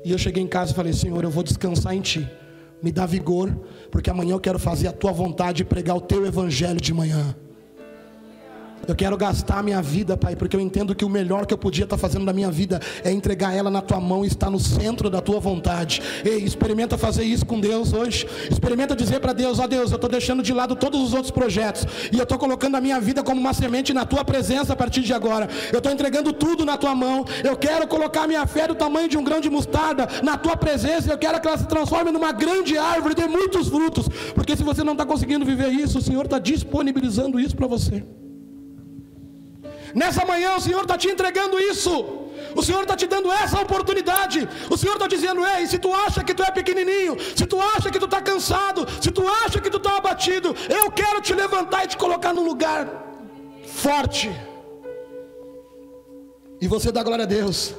E 0.04 0.12
eu 0.12 0.16
cheguei 0.16 0.44
em 0.44 0.46
casa 0.46 0.70
e 0.70 0.76
falei: 0.76 0.92
Senhor, 0.92 1.24
eu 1.24 1.30
vou 1.30 1.42
descansar 1.42 1.92
em 1.92 2.00
Ti 2.00 2.24
me 2.82 2.92
dá 2.92 3.06
vigor, 3.06 3.54
porque 3.90 4.10
amanhã 4.10 4.32
eu 4.32 4.40
quero 4.40 4.58
fazer 4.58 4.88
a 4.88 4.92
tua 4.92 5.12
vontade 5.12 5.62
e 5.62 5.64
pregar 5.64 5.96
o 5.96 6.00
teu 6.00 6.26
evangelho 6.26 6.80
de 6.80 6.92
manhã. 6.92 7.34
Eu 8.86 8.94
quero 8.94 9.16
gastar 9.16 9.58
a 9.58 9.62
minha 9.62 9.82
vida, 9.82 10.16
Pai, 10.16 10.34
porque 10.34 10.56
eu 10.56 10.60
entendo 10.60 10.94
que 10.94 11.04
o 11.04 11.08
melhor 11.08 11.44
que 11.46 11.52
eu 11.52 11.58
podia 11.58 11.84
estar 11.84 11.98
fazendo 11.98 12.24
na 12.24 12.32
minha 12.32 12.50
vida 12.50 12.80
é 13.04 13.10
entregar 13.10 13.54
ela 13.54 13.70
na 13.70 13.82
tua 13.82 14.00
mão 14.00 14.24
e 14.24 14.28
estar 14.28 14.50
no 14.50 14.58
centro 14.58 15.10
da 15.10 15.20
tua 15.20 15.38
vontade. 15.40 16.00
Ei, 16.24 16.38
experimenta 16.38 16.96
fazer 16.96 17.24
isso 17.24 17.44
com 17.44 17.60
Deus 17.60 17.92
hoje. 17.92 18.26
Experimenta 18.50 18.96
dizer 18.96 19.20
para 19.20 19.32
Deus: 19.32 19.58
Ó 19.58 19.64
oh, 19.64 19.68
Deus, 19.68 19.90
eu 19.90 19.96
estou 19.96 20.08
deixando 20.08 20.42
de 20.42 20.52
lado 20.52 20.74
todos 20.74 21.00
os 21.00 21.12
outros 21.12 21.30
projetos 21.30 21.86
e 22.12 22.16
eu 22.16 22.22
estou 22.22 22.38
colocando 22.38 22.76
a 22.76 22.80
minha 22.80 23.00
vida 23.00 23.22
como 23.22 23.40
uma 23.40 23.52
semente 23.52 23.92
na 23.92 24.04
tua 24.04 24.24
presença 24.24 24.72
a 24.72 24.76
partir 24.76 25.02
de 25.02 25.12
agora. 25.12 25.48
Eu 25.72 25.78
estou 25.78 25.92
entregando 25.92 26.32
tudo 26.32 26.64
na 26.64 26.76
tua 26.76 26.94
mão. 26.94 27.24
Eu 27.44 27.56
quero 27.56 27.86
colocar 27.86 28.26
minha 28.26 28.46
fé 28.46 28.66
do 28.66 28.74
tamanho 28.74 29.08
de 29.08 29.18
um 29.18 29.24
grão 29.24 29.40
de 29.40 29.50
mostarda 29.50 30.08
na 30.22 30.36
tua 30.36 30.56
presença. 30.56 31.10
Eu 31.10 31.18
quero 31.18 31.40
que 31.40 31.48
ela 31.48 31.58
se 31.58 31.66
transforme 31.66 32.10
numa 32.10 32.32
grande 32.32 32.78
árvore, 32.78 33.14
dê 33.14 33.26
muitos 33.26 33.68
frutos. 33.68 34.08
Porque 34.34 34.56
se 34.56 34.62
você 34.62 34.82
não 34.82 34.92
está 34.92 35.04
conseguindo 35.04 35.44
viver 35.44 35.68
isso, 35.68 35.98
o 35.98 36.02
Senhor 36.02 36.24
está 36.24 36.38
disponibilizando 36.38 37.38
isso 37.38 37.56
para 37.56 37.66
você. 37.66 38.02
Nessa 39.94 40.24
manhã 40.24 40.57
o 40.57 40.61
Senhor 40.61 40.83
está 40.83 40.96
te 40.96 41.09
entregando 41.09 41.59
isso. 41.59 41.90
O 42.55 42.62
Senhor 42.62 42.83
está 42.83 42.96
te 42.96 43.07
dando 43.07 43.31
essa 43.31 43.61
oportunidade. 43.61 44.48
O 44.70 44.77
Senhor 44.77 44.94
está 44.94 45.07
dizendo: 45.07 45.46
Ei, 45.46 45.66
se 45.66 45.79
tu 45.79 45.92
acha 45.94 46.24
que 46.24 46.35
tu 46.35 46.42
é 46.42 46.51
pequenininho, 46.51 47.16
se 47.37 47.46
tu 47.46 47.61
acha 47.61 47.90
que 47.90 47.98
tu 47.98 48.05
está 48.05 48.20
cansado, 48.20 48.87
se 49.01 49.11
tu 49.11 49.27
acha 49.44 49.61
que 49.61 49.70
tu 49.70 49.77
está 49.77 49.96
abatido, 49.96 50.55
eu 50.68 50.90
quero 50.90 51.20
te 51.20 51.35
levantar 51.35 51.85
e 51.85 51.88
te 51.88 51.96
colocar 51.96 52.33
num 52.33 52.44
lugar 52.44 52.88
forte. 53.66 54.31
E 56.61 56.66
você 56.66 56.90
dá 56.90 57.03
glória 57.03 57.24
a 57.24 57.29
Deus. 57.29 57.74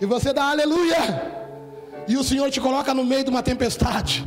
E 0.00 0.06
você 0.06 0.32
dá 0.32 0.50
aleluia. 0.50 1.42
E 2.08 2.16
o 2.16 2.24
Senhor 2.24 2.50
te 2.50 2.60
coloca 2.60 2.92
no 2.92 3.04
meio 3.04 3.24
de 3.24 3.30
uma 3.30 3.42
tempestade. 3.42 4.26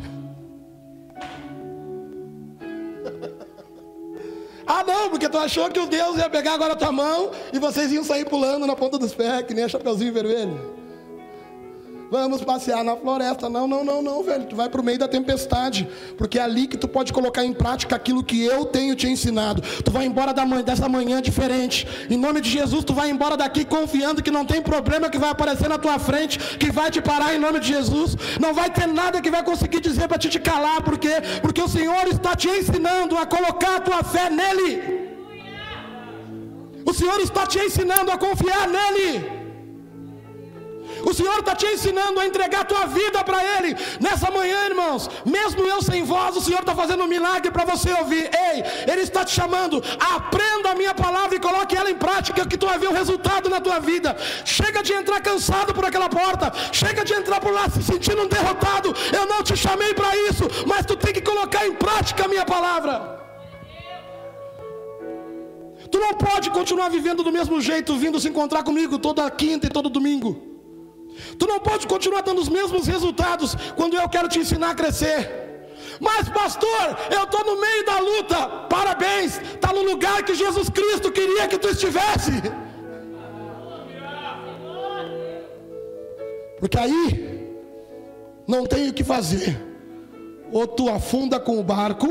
Ah, 4.67 4.83
não, 4.83 5.09
porque 5.09 5.29
tu 5.29 5.37
achou 5.37 5.69
que 5.69 5.79
o 5.79 5.85
Deus 5.85 6.17
ia 6.17 6.29
pegar 6.29 6.53
agora 6.53 6.73
a 6.73 6.75
tua 6.75 6.91
mão 6.91 7.31
e 7.53 7.59
vocês 7.59 7.91
iam 7.91 8.03
sair 8.03 8.25
pulando 8.25 8.65
na 8.65 8.75
ponta 8.75 8.97
dos 8.97 9.13
pés, 9.13 9.45
que 9.45 9.53
nem 9.53 9.63
a 9.63 9.69
Chapeuzinho 9.69 10.11
Vermelho. 10.13 10.84
Vamos 12.11 12.41
passear 12.43 12.83
na 12.83 12.95
floresta. 12.95 13.49
Não, 13.49 13.67
não, 13.67 13.83
não, 13.83 14.01
não, 14.01 14.23
velho. 14.23 14.45
Tu 14.45 14.55
vai 14.55 14.69
para 14.69 14.79
o 14.79 14.83
meio 14.83 14.99
da 14.99 15.07
tempestade. 15.07 15.87
Porque 16.17 16.37
é 16.37 16.41
ali 16.41 16.67
que 16.67 16.77
tu 16.77 16.87
pode 16.87 17.11
colocar 17.11 17.43
em 17.43 17.53
prática 17.53 17.95
aquilo 17.95 18.23
que 18.23 18.45
eu 18.45 18.65
tenho 18.65 18.95
te 18.95 19.07
ensinado. 19.07 19.61
Tu 19.83 19.91
vai 19.91 20.05
embora 20.05 20.33
da 20.33 20.45
manhã, 20.45 20.63
dessa 20.63 20.87
manhã 20.87 21.21
diferente. 21.21 21.87
Em 22.09 22.17
nome 22.17 22.41
de 22.41 22.49
Jesus, 22.49 22.83
tu 22.83 22.93
vai 22.93 23.09
embora 23.09 23.35
daqui 23.35 23.65
confiando 23.65 24.21
que 24.21 24.31
não 24.31 24.45
tem 24.45 24.61
problema 24.61 25.09
que 25.09 25.17
vai 25.17 25.29
aparecer 25.29 25.67
na 25.67 25.77
tua 25.77 25.97
frente, 25.97 26.39
que 26.57 26.71
vai 26.71 26.91
te 26.91 27.01
parar 27.01 27.35
em 27.35 27.39
nome 27.39 27.59
de 27.59 27.67
Jesus. 27.67 28.15
Não 28.39 28.53
vai 28.53 28.69
ter 28.69 28.87
nada 28.87 29.21
que 29.21 29.31
vai 29.31 29.43
conseguir 29.43 29.79
dizer 29.79 30.07
para 30.07 30.17
te, 30.17 30.29
te 30.29 30.39
calar. 30.39 30.83
Por 30.83 30.97
quê? 30.97 31.15
Porque 31.41 31.61
o 31.61 31.67
Senhor 31.67 32.07
está 32.07 32.35
te 32.35 32.47
ensinando 32.47 33.17
a 33.17 33.25
colocar 33.25 33.77
a 33.77 33.79
tua 33.79 34.03
fé 34.03 34.29
nele. 34.29 35.05
O 36.85 36.93
Senhor 36.93 37.19
está 37.19 37.47
te 37.47 37.57
ensinando 37.57 38.11
a 38.11 38.17
confiar 38.17 38.67
nele. 38.67 39.34
O 41.05 41.13
Senhor 41.13 41.39
está 41.39 41.55
te 41.55 41.67
ensinando 41.67 42.19
a 42.19 42.25
entregar 42.25 42.61
a 42.61 42.65
tua 42.65 42.85
vida 42.87 43.23
para 43.23 43.43
Ele. 43.57 43.75
Nessa 43.99 44.31
manhã, 44.31 44.65
irmãos, 44.65 45.07
mesmo 45.23 45.61
eu 45.67 45.79
sem 45.81 46.03
voz, 46.03 46.35
o 46.35 46.41
Senhor 46.41 46.61
está 46.61 46.73
fazendo 46.73 47.03
um 47.03 47.07
milagre 47.07 47.51
para 47.51 47.63
você 47.63 47.91
ouvir. 47.93 48.29
Ei, 48.33 48.63
Ele 48.91 49.01
está 49.01 49.23
te 49.23 49.31
chamando. 49.31 49.83
Aprenda 49.99 50.71
a 50.71 50.75
minha 50.75 50.95
palavra 50.95 51.35
e 51.35 51.39
coloque 51.39 51.77
ela 51.77 51.91
em 51.91 51.95
prática, 51.95 52.45
que 52.47 52.57
tu 52.57 52.65
vai 52.65 52.79
ver 52.79 52.87
o 52.87 52.93
resultado 52.93 53.49
na 53.49 53.61
tua 53.61 53.79
vida. 53.79 54.17
Chega 54.43 54.81
de 54.81 54.93
entrar 54.93 55.21
cansado 55.21 55.75
por 55.75 55.85
aquela 55.85 56.09
porta. 56.09 56.51
Chega 56.71 57.05
de 57.05 57.13
entrar 57.13 57.39
por 57.39 57.53
lá 57.53 57.69
se 57.69 57.83
sentindo 57.83 58.23
um 58.23 58.27
derrotado. 58.27 58.95
Eu 59.13 59.27
não 59.27 59.43
te 59.43 59.55
chamei 59.55 59.93
para 59.93 60.15
isso, 60.17 60.49
mas 60.65 60.87
tu 60.87 60.95
tem 60.95 61.13
que 61.13 61.21
colocar 61.21 61.67
em 61.67 61.73
prática 61.73 62.25
a 62.25 62.27
minha 62.27 62.45
palavra. 62.45 63.13
Tu 65.91 65.99
não 65.99 66.15
pode 66.15 66.49
continuar 66.49 66.89
vivendo 66.89 67.21
do 67.21 67.31
mesmo 67.31 67.61
jeito, 67.61 67.95
vindo 67.95 68.19
se 68.19 68.27
encontrar 68.27 68.63
comigo 68.63 68.97
toda 68.97 69.29
quinta 69.29 69.67
e 69.67 69.69
todo 69.69 69.87
domingo. 69.87 70.54
Tu 71.37 71.47
não 71.47 71.59
pode 71.59 71.87
continuar 71.87 72.21
dando 72.21 72.41
os 72.41 72.49
mesmos 72.49 72.87
resultados 72.87 73.55
quando 73.75 73.95
eu 73.95 74.07
quero 74.09 74.27
te 74.27 74.39
ensinar 74.39 74.71
a 74.71 74.75
crescer. 74.75 75.45
Mas, 75.99 76.27
pastor, 76.29 76.97
eu 77.11 77.23
estou 77.23 77.45
no 77.45 77.59
meio 77.59 77.85
da 77.85 77.99
luta. 77.99 78.47
Parabéns, 78.69 79.37
está 79.41 79.71
no 79.71 79.83
lugar 79.83 80.23
que 80.23 80.35
Jesus 80.35 80.69
Cristo 80.69 81.11
queria 81.11 81.47
que 81.47 81.57
tu 81.57 81.69
estivesse. 81.69 82.31
Porque 86.59 86.77
aí 86.77 87.49
não 88.47 88.65
tem 88.65 88.89
o 88.89 88.93
que 88.93 89.03
fazer. 89.03 89.57
Ou 90.51 90.67
tu 90.67 90.89
afunda 90.89 91.39
com 91.39 91.59
o 91.59 91.63
barco, 91.63 92.07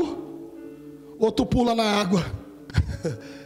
ou 1.19 1.31
tu 1.31 1.45
pula 1.45 1.73
na 1.73 1.99
água. 1.99 2.25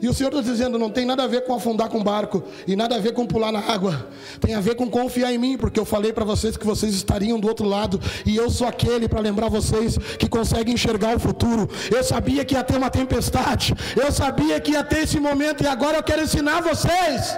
E 0.00 0.08
o 0.08 0.14
Senhor 0.14 0.30
está 0.30 0.40
dizendo: 0.40 0.78
não 0.78 0.90
tem 0.90 1.04
nada 1.04 1.24
a 1.24 1.26
ver 1.26 1.44
com 1.44 1.54
afundar 1.54 1.88
com 1.88 2.02
barco 2.02 2.42
e 2.66 2.76
nada 2.76 2.96
a 2.96 2.98
ver 2.98 3.12
com 3.12 3.26
pular 3.26 3.52
na 3.52 3.60
água. 3.60 4.08
Tem 4.40 4.54
a 4.54 4.60
ver 4.60 4.74
com 4.76 4.88
confiar 4.88 5.32
em 5.32 5.38
mim, 5.38 5.56
porque 5.56 5.78
eu 5.78 5.84
falei 5.84 6.12
para 6.12 6.24
vocês 6.24 6.56
que 6.56 6.66
vocês 6.66 6.94
estariam 6.94 7.38
do 7.38 7.48
outro 7.48 7.66
lado 7.66 8.00
e 8.24 8.36
eu 8.36 8.50
sou 8.50 8.66
aquele 8.66 9.08
para 9.08 9.20
lembrar 9.20 9.48
vocês 9.48 9.98
que 10.18 10.28
consegue 10.28 10.72
enxergar 10.72 11.16
o 11.16 11.20
futuro. 11.20 11.68
Eu 11.90 12.02
sabia 12.04 12.44
que 12.44 12.54
ia 12.54 12.64
ter 12.64 12.76
uma 12.76 12.90
tempestade, 12.90 13.74
eu 13.96 14.10
sabia 14.12 14.60
que 14.60 14.72
ia 14.72 14.84
ter 14.84 15.02
esse 15.02 15.18
momento 15.18 15.64
e 15.64 15.66
agora 15.66 15.98
eu 15.98 16.02
quero 16.02 16.22
ensinar 16.22 16.62
vocês. 16.62 17.36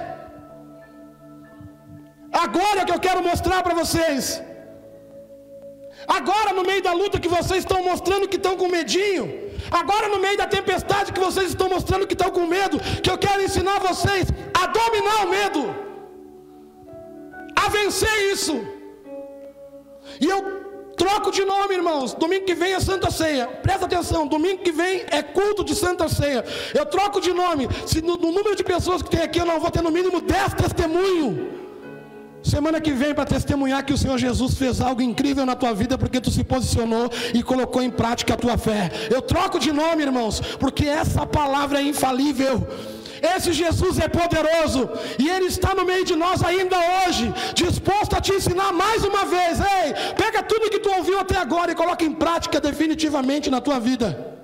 Agora 2.33 2.85
que 2.85 2.93
eu 2.93 3.01
quero 3.01 3.23
mostrar 3.23 3.63
para 3.63 3.75
vocês. 3.75 4.43
Agora 6.07 6.53
no 6.53 6.63
meio 6.63 6.83
da 6.83 6.93
luta 6.93 7.21
que 7.21 7.29
vocês 7.29 7.61
estão 7.61 7.83
mostrando 7.85 8.29
que 8.29 8.37
estão 8.37 8.57
com 8.57 8.69
medinho. 8.69 9.50
Agora, 9.71 10.09
no 10.09 10.19
meio 10.19 10.37
da 10.37 10.47
tempestade 10.47 11.13
que 11.13 11.21
vocês 11.21 11.49
estão 11.51 11.69
mostrando 11.69 12.07
que 12.07 12.15
estão 12.15 12.31
com 12.31 12.47
medo, 12.47 12.81
que 13.03 13.11
eu 13.11 13.19
quero 13.19 13.43
ensinar 13.43 13.79
vocês 13.81 14.29
a 14.53 14.67
dominar 14.67 15.27
o 15.27 15.31
medo, 15.31 15.75
a 17.57 17.69
vencer 17.69 18.33
isso. 18.33 18.61
E 20.21 20.27
eu 20.27 20.61
troco 20.97 21.31
de 21.31 21.45
nome, 21.45 21.75
irmãos. 21.75 22.13
Domingo 22.15 22.45
que 22.45 22.55
vem 22.55 22.73
é 22.75 22.81
Santa 22.81 23.11
Ceia. 23.11 23.47
Presta 23.47 23.87
atenção, 23.87 24.27
domingo 24.27 24.63
que 24.63 24.73
vem 24.73 25.05
é 25.11 25.23
culto 25.23 25.65
de 25.65 25.75
Santa 25.75 26.09
Ceia. 26.09 26.45
Eu 26.75 26.85
troco 26.87 27.21
de 27.21 27.33
nome. 27.33 27.69
Se 27.87 28.03
no, 28.03 28.17
no 28.17 28.33
número 28.33 28.57
de 28.57 28.65
pessoas 28.65 29.03
que 29.03 29.11
tem 29.11 29.23
aqui 29.23 29.39
eu 29.39 29.47
não 29.47 29.61
vou 29.61 29.71
ter 29.71 29.83
no 29.83 29.91
mínimo 29.91 30.21
10 30.21 30.55
testemunhos. 30.55 31.60
Semana 32.43 32.81
que 32.81 32.93
vem 32.93 33.15
para 33.15 33.27
testemunhar 33.27 33.85
que 33.85 33.93
o 33.93 33.99
Senhor 33.99 34.19
Jesus 34.19 34.55
fez 34.55 34.81
algo 34.81 35.03
incrível 35.03 35.45
na 35.45 35.55
tua 35.55 35.75
vida 35.75 35.99
porque 35.99 36.21
tu 36.21 36.31
se 36.31 36.43
posicionou 36.43 37.11
e 37.35 37.43
colocou 37.43 37.83
em 37.83 37.91
prática 37.91 38.35
a 38.35 38.37
tua 38.37 38.57
fé. 38.57 38.91
Eu 39.11 39.21
troco 39.21 39.59
de 39.59 39.73
nome, 39.73 40.03
irmãos, 40.03 40.41
porque 40.59 40.87
essa 40.87 41.27
palavra 41.27 41.81
é 41.81 41.83
infalível. 41.83 42.67
Esse 43.23 43.53
Jesus 43.53 43.99
é 43.99 44.09
poderoso 44.09 44.89
e 45.19 45.29
Ele 45.29 45.47
está 45.47 45.75
no 45.75 45.85
meio 45.85 46.05
de 46.05 46.17
nós 46.17 46.43
ainda 46.43 46.77
hoje, 46.79 47.33
disposto 47.55 48.17
a 48.17 48.21
te 48.21 48.33
ensinar 48.33 48.73
mais 48.73 49.05
uma 49.05 49.27
vez. 49.27 49.61
Ei, 49.61 50.15
pega 50.17 50.43
tudo 50.43 50.71
que 50.71 50.79
tu 50.79 50.91
ouviu 50.91 51.21
até 51.21 51.37
agora 51.37 51.73
e 51.73 51.75
coloca 51.75 52.03
em 52.05 52.13
prática 52.13 52.59
definitivamente 52.59 53.51
na 53.51 53.61
tua 53.61 53.79
vida. 53.79 54.39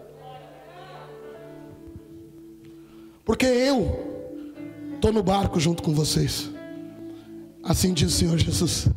Porque 3.24 3.46
eu 3.46 3.78
estou 4.94 5.12
no 5.12 5.22
barco 5.22 5.58
junto 5.58 5.82
com 5.82 5.94
vocês. 5.94 6.55
Assim 7.68 7.92
diz 7.92 8.12
o 8.12 8.16
Senhor 8.16 8.38
Jesus. 8.38 8.88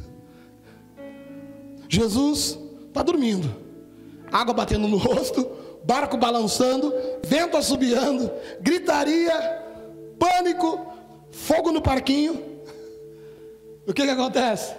Jesus 1.88 2.60
está 2.88 3.02
dormindo, 3.02 3.50
água 4.32 4.54
batendo 4.54 4.88
no 4.88 4.98
rosto, 4.98 5.50
barco 5.84 6.18
balançando, 6.18 6.94
vento 7.26 7.58
assobiando, 7.58 8.32
gritaria, 8.62 9.34
pânico, 10.20 10.86
fogo 11.32 11.72
no 11.72 11.82
parquinho. 11.82 12.46
O 13.88 13.94
que, 13.94 14.04
que 14.04 14.12
acontece? 14.12 14.76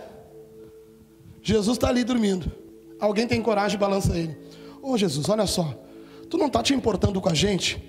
Jesus 1.43 1.77
está 1.77 1.89
ali 1.89 2.05
dormindo. 2.05 2.51
Alguém 3.01 3.27
tem 3.27 3.43
coragem 3.43 3.77
e 3.77 3.81
balança 3.81 4.17
ele. 4.17 4.37
Ô 4.81 4.93
oh, 4.93 4.97
Jesus, 4.97 5.29
olha 5.29 5.49
só, 5.49 5.75
tu 6.29 6.39
não 6.39 6.47
está 6.47 6.63
te 6.63 6.73
importando 6.73 7.21
com 7.21 7.29
a 7.29 7.35
gente? 7.35 7.83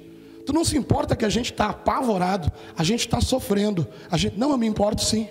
Tu 0.48 0.52
não 0.52 0.66
se 0.66 0.76
importa 0.76 1.16
que 1.16 1.26
a 1.26 1.30
gente 1.30 1.52
está 1.52 1.68
apavorado, 1.68 2.52
a 2.76 2.84
gente 2.84 3.02
está 3.02 3.22
sofrendo. 3.22 3.88
A 4.10 4.18
gente, 4.18 4.36
não, 4.40 4.50
eu 4.50 4.58
me 4.58 4.66
importo 4.66 5.04
sim. 5.04 5.30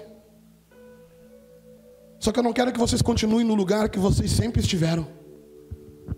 Só 2.21 2.31
que 2.31 2.39
eu 2.39 2.43
não 2.43 2.53
quero 2.53 2.71
que 2.71 2.79
vocês 2.79 3.01
continuem 3.01 3.47
no 3.47 3.55
lugar 3.55 3.89
que 3.89 3.99
vocês 3.99 4.31
sempre 4.31 4.61
estiveram 4.61 5.09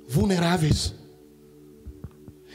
vulneráveis. 0.08 0.92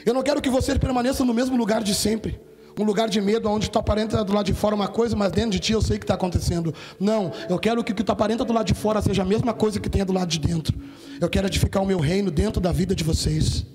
Eu 0.05 0.13
não 0.13 0.21
quero 0.21 0.41
que 0.41 0.49
vocês 0.49 0.77
permaneçam 0.77 1.25
no 1.25 1.33
mesmo 1.33 1.55
lugar 1.55 1.81
de 1.81 1.95
sempre. 1.95 2.39
Um 2.77 2.83
lugar 2.83 3.09
de 3.09 3.19
medo, 3.19 3.49
onde 3.49 3.71
tu 3.71 3.79
aparenta 3.79 4.23
do 4.23 4.33
lado 4.33 4.45
de 4.45 4.53
fora 4.53 4.75
uma 4.75 4.87
coisa, 4.87 5.15
mas 5.15 5.31
dentro 5.31 5.51
de 5.51 5.59
ti 5.59 5.71
eu 5.71 5.81
sei 5.81 5.97
que 5.97 6.03
está 6.03 6.13
acontecendo. 6.13 6.75
Não, 6.99 7.31
eu 7.49 7.57
quero 7.57 7.83
que 7.83 7.93
o 7.93 7.95
que 7.95 8.03
tu 8.03 8.11
aparenta 8.11 8.43
do 8.43 8.53
lado 8.53 8.67
de 8.67 8.73
fora 8.73 9.01
seja 9.01 9.23
a 9.23 9.25
mesma 9.25 9.53
coisa 9.53 9.79
que 9.79 9.89
tenha 9.89 10.05
do 10.05 10.13
lado 10.13 10.27
de 10.27 10.39
dentro. 10.39 10.77
Eu 11.19 11.29
quero 11.29 11.47
edificar 11.47 11.81
o 11.81 11.85
meu 11.85 11.99
reino 11.99 12.29
dentro 12.29 12.61
da 12.61 12.73
vida 12.73 12.93
de 12.93 13.03
vocês. 13.03 13.65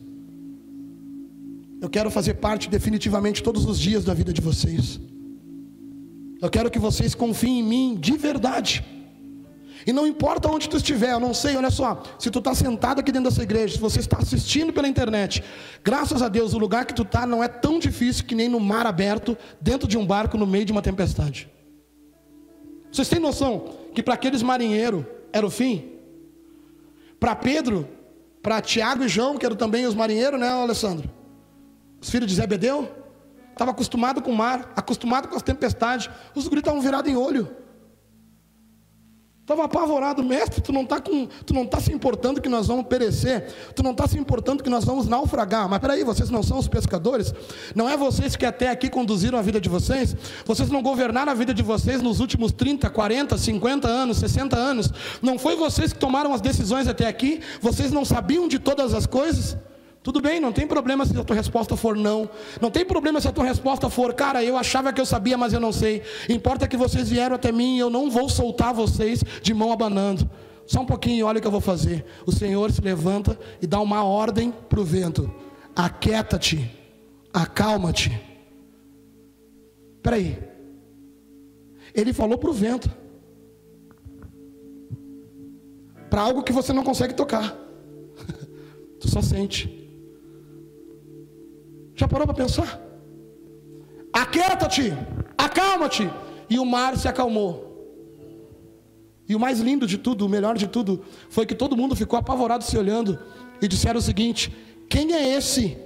Eu 1.81 1.89
quero 1.89 2.11
fazer 2.11 2.35
parte 2.35 2.69
definitivamente 2.69 3.43
todos 3.43 3.65
os 3.65 3.81
dias 3.81 4.05
da 4.05 4.13
vida 4.15 4.33
de 4.33 4.41
vocês. 4.41 5.01
Eu 6.41 6.51
quero 6.51 6.71
que 6.71 6.79
vocês 6.79 7.15
confiem 7.15 7.61
em 7.61 7.63
mim 7.63 7.97
de 7.99 8.17
verdade. 8.17 8.85
E 9.87 9.93
não 9.93 10.07
importa 10.07 10.49
onde 10.49 10.69
tu 10.69 10.77
estiver, 10.77 11.13
eu 11.13 11.21
não 11.21 11.35
sei, 11.35 11.57
olha 11.57 11.71
só, 11.71 12.03
se 12.19 12.31
tu 12.31 12.39
está 12.39 12.55
sentado 12.55 13.01
aqui 13.01 13.11
dentro 13.11 13.31
dessa 13.31 13.43
igreja, 13.43 13.75
se 13.75 13.81
você 13.81 14.01
está 14.01 14.19
assistindo 14.19 14.73
pela 14.73 14.87
internet, 14.87 15.43
graças 15.83 16.23
a 16.23 16.29
Deus, 16.29 16.55
o 16.55 16.59
lugar 16.59 16.85
que 16.85 16.95
tu 16.95 17.03
está 17.03 17.27
não 17.27 17.43
é 17.43 17.49
tão 17.49 17.79
difícil 17.79 18.25
que 18.25 18.35
nem 18.35 18.49
no 18.49 18.61
mar 18.61 18.87
aberto, 18.87 19.37
dentro 19.61 19.89
de 19.89 19.99
um 19.99 20.07
barco, 20.07 20.39
no 20.39 20.47
meio 20.47 20.65
de 20.65 20.73
uma 20.73 20.83
tempestade. 20.83 21.51
Vocês 22.91 23.09
têm 23.09 23.19
noção 23.19 23.75
que 23.95 24.03
para 24.03 24.15
aqueles 24.15 24.43
marinheiros 24.43 25.05
era 25.33 25.47
o 25.47 25.51
fim? 25.51 25.93
Para 27.19 27.35
Pedro, 27.35 27.89
para 28.43 28.61
Tiago 28.61 29.05
e 29.05 29.09
João, 29.09 29.39
que 29.39 29.47
eram 29.47 29.57
também 29.57 29.87
os 29.87 29.95
marinheiros, 29.95 30.39
né, 30.39 30.49
Alessandro? 30.49 31.11
Os 32.01 32.11
filhos 32.11 32.29
de 32.29 32.35
Zebedeu, 32.35 32.91
estava 33.53 33.71
acostumado 33.71 34.21
com 34.21 34.31
o 34.31 34.37
mar, 34.37 34.73
acostumado 34.77 35.29
com 35.29 35.37
as 35.37 35.43
tempestades, 35.43 36.11
os 36.35 36.49
gritos 36.49 36.69
estavam 36.69 36.81
virados 36.81 37.11
em 37.11 37.17
olho. 37.17 37.62
Estava 39.43 39.65
apavorado, 39.65 40.23
mestre, 40.23 40.61
tu 40.61 40.73
não 40.73 40.83
está 40.83 41.01
tá 41.69 41.81
se 41.81 41.93
importando 41.93 42.41
que 42.41 42.49
nós 42.49 42.69
vamos 42.69 42.87
perecer, 42.87 43.53
tu 43.75 43.83
não 43.83 43.91
está 43.91 44.07
se 44.07 44.17
importando 44.17 44.63
que 44.63 44.71
nós 44.71 44.85
vamos 44.85 45.09
naufragar. 45.09 45.69
Mas 45.69 45.81
peraí, 45.81 46.05
vocês 46.05 46.31
não 46.31 46.45
são 46.45 46.59
os 46.59 46.69
pescadores? 46.69 47.35
Não 47.75 47.89
é 47.89 47.97
vocês 47.97 48.37
que 48.37 48.47
até 48.47 48.71
aqui 48.71 48.89
conduziram 48.89 49.37
a 49.37 49.43
vida 49.43 49.61
de 49.61 49.69
vocês? 49.69 50.15
Vocês 50.47 50.71
não 50.71 50.81
governaram 50.81 51.33
a 51.33 51.35
vida 51.35 51.53
de 51.53 51.63
vocês 51.63 52.01
nos 52.01 52.21
últimos 52.21 52.53
30, 52.53 52.89
40, 52.89 53.37
50 53.37 53.89
anos, 53.89 54.19
60 54.19 54.57
anos? 54.57 54.93
Não 55.21 55.37
foi 55.37 55.57
vocês 55.57 55.93
que 55.93 55.99
tomaram 55.99 56.33
as 56.33 56.41
decisões 56.41 56.87
até 56.87 57.09
aqui? 57.09 57.41
Vocês 57.61 57.91
não 57.91 58.05
sabiam 58.05 58.47
de 58.47 58.61
todas 58.61 58.95
as 58.95 59.07
coisas? 59.07 59.57
Tudo 60.03 60.21
bem, 60.21 60.41
não 60.41 60.53
tem 60.53 60.67
problema 60.67 61.07
se 61.07 61.17
a 61.17 61.23
tua 61.23 61.37
resposta 61.37 61.77
for 61.77 61.97
não. 61.97 62.29
Não 62.61 62.71
tem 62.71 62.85
problema 62.85 63.21
se 63.21 63.29
a 63.29 63.33
tua 63.33 63.45
resposta 63.45 63.89
for, 63.89 64.13
cara, 64.13 64.43
eu 64.43 64.57
achava 64.57 64.93
que 64.93 65.01
eu 65.01 65.07
sabia, 65.07 65.39
mas 65.39 65.53
eu 65.53 65.61
não 65.61 65.73
sei. 65.73 66.03
Importa 66.29 66.67
que 66.67 66.77
vocês 66.77 67.09
vieram 67.09 67.37
até 67.37 67.53
mim 67.53 67.77
e 67.77 67.79
eu 67.79 67.89
não 67.89 68.11
vou 68.11 68.29
soltar 68.29 68.75
vocês 68.75 69.23
de 69.41 69.55
mão 69.55 69.71
abanando. 69.71 70.29
Só 70.67 70.81
um 70.81 70.87
pouquinho, 70.87 71.27
olha 71.27 71.39
o 71.39 71.41
que 71.41 71.47
eu 71.47 71.53
vou 71.53 71.61
fazer. 71.61 72.05
O 72.27 72.33
Senhor 72.33 72.73
se 72.73 72.81
levanta 72.81 73.39
e 73.61 73.67
dá 73.67 73.81
uma 73.81 74.03
ordem 74.03 74.53
para 74.69 74.81
o 74.81 74.85
vento: 74.85 75.33
aquieta-te, 75.77 76.69
acalma-te. 77.33 78.11
Espera 79.97 80.17
aí. 80.17 80.37
Ele 81.95 82.13
falou 82.13 82.39
para 82.39 82.51
o 82.51 82.53
vento, 82.53 82.91
para 86.11 86.23
algo 86.23 86.43
que 86.43 86.53
você 86.53 86.73
não 86.73 86.83
consegue 86.83 87.15
tocar. 87.15 87.57
tu 88.99 89.09
só 89.09 89.23
sente. 89.23 89.82
Já 92.03 92.09
parou 92.09 92.27
para 92.27 92.35
pensar? 92.35 92.81
Aquieta-te, 94.13 94.93
acalma-te. 95.39 96.11
E 96.51 96.59
o 96.59 96.67
mar 96.67 96.97
se 96.97 97.07
acalmou. 97.07 97.53
E 99.29 99.37
o 99.37 99.39
mais 99.39 99.61
lindo 99.61 99.87
de 99.87 99.97
tudo, 99.97 100.27
o 100.27 100.29
melhor 100.29 100.59
de 100.59 100.67
tudo, 100.67 101.05
foi 101.31 101.47
que 101.47 101.55
todo 101.55 101.77
mundo 101.77 101.95
ficou 101.95 102.19
apavorado 102.19 102.65
se 102.65 102.77
olhando 102.77 103.21
e 103.61 103.69
disseram 103.69 104.01
o 104.01 104.03
seguinte: 104.03 104.53
Quem 104.91 105.13
é 105.13 105.37
esse? 105.37 105.79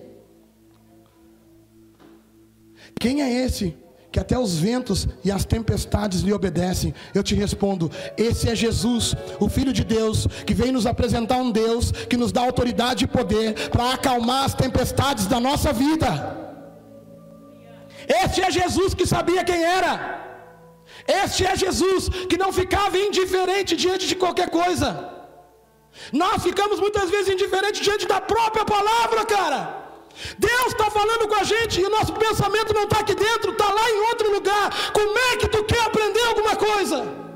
Quem 2.99 3.21
é 3.21 3.31
esse 3.45 3.77
que 4.17 4.21
até 4.21 4.39
os 4.39 4.57
ventos 4.57 5.07
e 5.23 5.31
as 5.31 5.45
tempestades 5.45 6.23
lhe 6.23 6.33
obedecem. 6.33 6.95
Eu 7.15 7.23
te 7.23 7.35
respondo: 7.35 7.91
esse 8.17 8.49
é 8.49 8.55
Jesus, 8.57 9.15
o 9.39 9.47
Filho 9.47 9.75
de 9.75 9.85
Deus, 9.85 10.27
que 10.47 10.55
vem 10.55 10.73
nos 10.73 10.87
apresentar 10.87 11.37
um 11.37 11.51
Deus 11.51 11.93
que 11.93 12.17
nos 12.17 12.33
dá 12.33 12.41
autoridade 12.41 13.05
e 13.05 13.07
poder 13.07 13.69
para 13.69 13.93
acalmar 13.93 14.45
as 14.45 14.55
tempestades 14.55 15.27
da 15.27 15.39
nossa 15.39 15.71
vida. 15.71 16.09
Este 18.25 18.41
é 18.41 18.51
Jesus 18.51 18.95
que 18.95 19.07
sabia 19.07 19.45
quem 19.45 19.63
era. 19.63 19.93
Este 21.23 21.45
é 21.45 21.55
Jesus 21.55 22.09
que 22.31 22.39
não 22.39 22.51
ficava 22.61 22.97
indiferente 22.97 23.77
diante 23.77 24.07
de 24.07 24.15
qualquer 24.15 24.49
coisa. 24.49 24.89
Nós 26.11 26.43
ficamos 26.43 26.81
muitas 26.81 27.11
vezes 27.11 27.35
indiferentes 27.35 27.83
diante 27.83 28.07
da 28.09 28.19
própria 28.19 28.65
palavra, 28.65 29.27
cara. 29.27 29.86
Deus 30.39 30.69
está 30.69 30.91
falando 30.91 31.29
com 31.29 31.35
a 31.35 31.45
gente 31.45 31.81
e 31.81 31.85
o 31.85 31.91
nosso 31.91 32.13
pensamento 32.13 32.73
não 32.73 32.85
está 32.85 33.01
aqui 33.01 33.15
dentro, 33.15 33.53
está 33.53 33.71
lá 33.73 33.91
em 33.91 34.01
outro 34.11 34.33
lugar. 34.33 34.93
Como 34.93 35.19
é 35.19 35.37
que 35.37 35.49
tu 35.49 35.63
quer 35.65 35.81
aprender 35.81 36.25
alguma 36.25 36.57
coisa? 36.57 37.27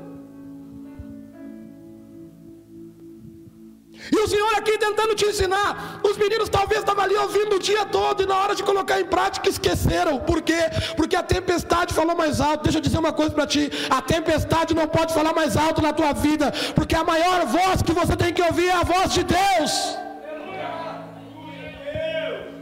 E 4.11 4.17
o 4.19 4.27
Senhor 4.27 4.53
aqui 4.55 4.77
tentando 4.77 5.15
te 5.15 5.25
ensinar. 5.25 6.01
Os 6.03 6.17
meninos 6.17 6.49
talvez 6.49 6.81
estavam 6.81 7.03
ali 7.03 7.15
ouvindo 7.15 7.55
o 7.55 7.59
dia 7.59 7.85
todo 7.85 8.23
e 8.23 8.25
na 8.25 8.37
hora 8.37 8.55
de 8.55 8.63
colocar 8.63 8.99
em 8.99 9.05
prática 9.05 9.47
esqueceram. 9.47 10.19
Por 10.19 10.41
quê? 10.41 10.61
Porque 10.97 11.15
a 11.15 11.23
tempestade 11.23 11.93
falou 11.93 12.15
mais 12.15 12.41
alto. 12.41 12.63
Deixa 12.63 12.79
eu 12.79 12.81
dizer 12.81 12.97
uma 12.97 13.13
coisa 13.13 13.31
para 13.31 13.47
ti: 13.47 13.71
a 13.89 14.01
tempestade 14.01 14.73
não 14.73 14.87
pode 14.87 15.13
falar 15.13 15.33
mais 15.33 15.55
alto 15.55 15.81
na 15.81 15.93
tua 15.93 16.13
vida, 16.13 16.51
porque 16.75 16.95
a 16.95 17.03
maior 17.03 17.45
voz 17.45 17.81
que 17.81 17.93
você 17.93 18.15
tem 18.17 18.33
que 18.33 18.41
ouvir 18.41 18.67
é 18.67 18.73
a 18.73 18.83
voz 18.83 19.13
de 19.13 19.23
Deus. 19.23 19.71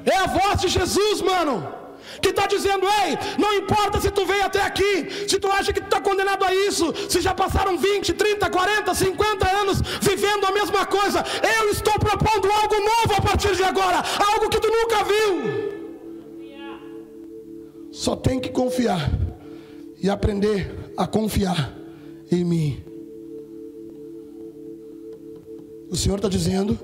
É 0.05 0.15
a 0.17 0.27
voz 0.27 0.61
de 0.61 0.67
Jesus, 0.67 1.21
mano 1.21 1.79
que 2.21 2.29
está 2.29 2.47
dizendo: 2.47 2.85
ei, 2.85 3.17
não 3.37 3.53
importa 3.53 3.99
se 3.99 4.09
tu 4.11 4.25
veio 4.25 4.43
até 4.43 4.61
aqui, 4.61 5.27
se 5.27 5.39
tu 5.39 5.47
acha 5.47 5.71
que 5.71 5.81
tu 5.81 5.85
está 5.85 6.01
condenado 6.01 6.43
a 6.43 6.53
isso, 6.53 6.93
se 7.09 7.21
já 7.21 7.33
passaram 7.33 7.77
20, 7.77 8.13
30, 8.13 8.49
40, 8.49 8.93
50 8.93 9.57
anos 9.57 9.81
vivendo 10.01 10.45
a 10.45 10.51
mesma 10.51 10.85
coisa, 10.85 11.23
eu 11.59 11.69
estou 11.69 11.93
propondo 11.93 12.51
algo 12.51 12.75
novo 12.75 13.13
a 13.17 13.21
partir 13.21 13.55
de 13.55 13.63
agora, 13.63 14.03
algo 14.33 14.49
que 14.49 14.59
tu 14.59 14.67
nunca 14.67 15.03
viu. 15.03 15.79
Só 17.91 18.15
tem 18.15 18.39
que 18.39 18.49
confiar 18.49 19.09
e 20.01 20.09
aprender 20.09 20.93
a 20.95 21.07
confiar 21.07 21.73
em 22.31 22.45
mim. 22.45 22.83
O 25.89 25.95
Senhor 25.95 26.17
está 26.17 26.29
dizendo 26.29 26.79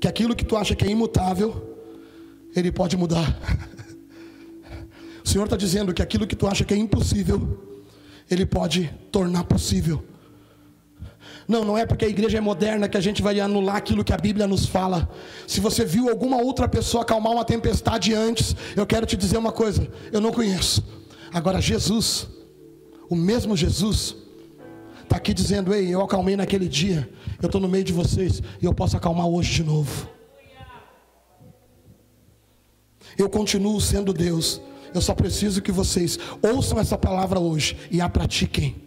que 0.00 0.08
aquilo 0.08 0.34
que 0.34 0.44
tu 0.44 0.56
acha 0.56 0.74
que 0.74 0.84
é 0.84 0.90
imutável, 0.90 1.75
Ele 2.56 2.72
pode 2.72 2.96
mudar. 2.96 3.38
O 5.22 5.28
Senhor 5.28 5.44
está 5.44 5.56
dizendo 5.56 5.92
que 5.92 6.00
aquilo 6.00 6.26
que 6.26 6.34
tu 6.34 6.46
acha 6.46 6.64
que 6.64 6.72
é 6.72 6.76
impossível, 6.76 7.82
Ele 8.30 8.46
pode 8.46 8.90
tornar 9.12 9.44
possível. 9.44 10.02
Não, 11.46 11.64
não 11.64 11.78
é 11.78 11.86
porque 11.86 12.04
a 12.04 12.08
igreja 12.08 12.38
é 12.38 12.40
moderna 12.40 12.88
que 12.88 12.96
a 12.96 13.00
gente 13.00 13.22
vai 13.22 13.38
anular 13.38 13.76
aquilo 13.76 14.02
que 14.02 14.12
a 14.12 14.16
Bíblia 14.16 14.46
nos 14.46 14.66
fala. 14.66 15.08
Se 15.46 15.60
você 15.60 15.84
viu 15.84 16.08
alguma 16.08 16.38
outra 16.38 16.66
pessoa 16.68 17.02
acalmar 17.02 17.32
uma 17.32 17.44
tempestade 17.44 18.14
antes, 18.14 18.56
eu 18.74 18.86
quero 18.86 19.06
te 19.06 19.16
dizer 19.16 19.36
uma 19.36 19.52
coisa: 19.52 19.86
eu 20.10 20.20
não 20.20 20.32
conheço. 20.32 20.84
Agora, 21.32 21.60
Jesus, 21.60 22.26
o 23.08 23.14
mesmo 23.14 23.56
Jesus, 23.56 24.16
está 25.02 25.16
aqui 25.16 25.32
dizendo: 25.32 25.74
Ei, 25.74 25.94
eu 25.94 26.00
acalmei 26.00 26.36
naquele 26.36 26.68
dia, 26.68 27.08
eu 27.40 27.46
estou 27.46 27.60
no 27.60 27.68
meio 27.68 27.84
de 27.84 27.92
vocês 27.92 28.42
e 28.60 28.64
eu 28.64 28.74
posso 28.74 28.96
acalmar 28.96 29.26
hoje 29.26 29.52
de 29.54 29.64
novo. 29.64 30.15
Eu 33.18 33.28
continuo 33.28 33.80
sendo 33.80 34.12
Deus, 34.12 34.60
eu 34.94 35.00
só 35.00 35.14
preciso 35.14 35.60
que 35.60 35.72
vocês 35.72 36.18
ouçam 36.42 36.78
essa 36.78 36.96
palavra 36.96 37.38
hoje 37.38 37.76
e 37.90 38.00
a 38.00 38.08
pratiquem. 38.08 38.86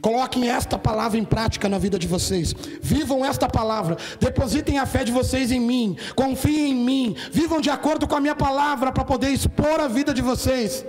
Coloquem 0.00 0.48
esta 0.48 0.78
palavra 0.78 1.18
em 1.18 1.24
prática 1.24 1.68
na 1.68 1.78
vida 1.78 1.98
de 1.98 2.06
vocês. 2.06 2.54
Vivam 2.82 3.24
esta 3.24 3.48
palavra. 3.48 3.96
Depositem 4.20 4.78
a 4.78 4.86
fé 4.86 5.02
de 5.02 5.10
vocês 5.10 5.50
em 5.50 5.60
mim. 5.60 5.96
Confiem 6.14 6.70
em 6.70 6.74
mim. 6.74 7.16
Vivam 7.32 7.60
de 7.60 7.70
acordo 7.70 8.06
com 8.06 8.14
a 8.14 8.20
minha 8.20 8.34
palavra 8.34 8.92
para 8.92 9.04
poder 9.04 9.30
expor 9.30 9.80
a 9.80 9.88
vida 9.88 10.12
de 10.12 10.20
vocês. 10.20 10.84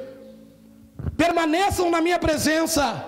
Permaneçam 1.16 1.90
na 1.90 2.02
minha 2.02 2.20
presença. 2.20 3.06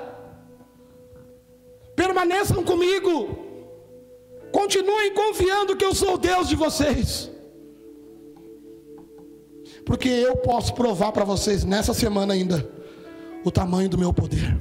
Permaneçam 1.95 2.63
comigo. 2.63 3.37
Continuem 4.53 5.13
confiando 5.13 5.75
que 5.75 5.85
eu 5.85 5.93
sou 5.93 6.13
o 6.13 6.17
Deus 6.17 6.47
de 6.47 6.55
vocês 6.55 7.29
porque 9.85 10.09
eu 10.09 10.35
posso 10.37 10.73
provar 10.73 11.11
para 11.11 11.23
vocês 11.23 11.63
nessa 11.63 11.93
semana 11.93 12.33
ainda 12.33 12.67
o 13.43 13.51
tamanho 13.51 13.89
do 13.89 13.97
meu 13.97 14.13
poder. 14.13 14.59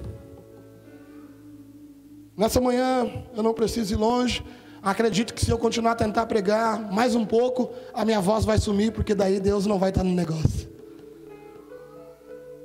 Nessa 2.36 2.60
manhã 2.60 3.10
eu 3.36 3.42
não 3.42 3.52
preciso 3.52 3.94
ir 3.94 3.96
longe. 3.96 4.44
Acredito 4.80 5.34
que 5.34 5.44
se 5.44 5.50
eu 5.50 5.58
continuar 5.58 5.92
a 5.92 5.96
tentar 5.96 6.26
pregar 6.26 6.92
mais 6.92 7.14
um 7.14 7.24
pouco, 7.24 7.70
a 7.92 8.04
minha 8.04 8.20
voz 8.20 8.44
vai 8.44 8.58
sumir, 8.58 8.92
porque 8.92 9.14
daí 9.14 9.40
Deus 9.40 9.66
não 9.66 9.78
vai 9.78 9.90
estar 9.90 10.04
no 10.04 10.14
negócio. 10.14 10.68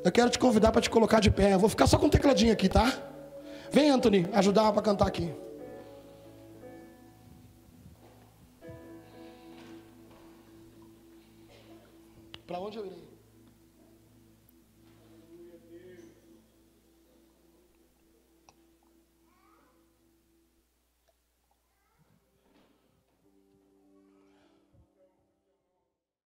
Eu 0.03 0.11
quero 0.11 0.29
te 0.29 0.37
convidar 0.37 0.71
para 0.71 0.81
te 0.81 0.89
colocar 0.89 1.19
de 1.19 1.31
pé. 1.31 1.53
Eu 1.53 1.59
vou 1.59 1.69
ficar 1.69 1.87
só 1.87 1.97
com 1.97 2.05
o 2.05 2.09
tecladinho 2.09 2.53
aqui, 2.53 2.69
tá? 2.69 2.93
Vem, 3.71 3.89
Anthony, 3.89 4.27
ajudar 4.33 4.71
para 4.71 4.81
cantar 4.81 5.07
aqui. 5.07 5.33
Para 12.53 12.61
onde 12.61 12.77
eu 12.77 12.85
irei? 12.85 13.02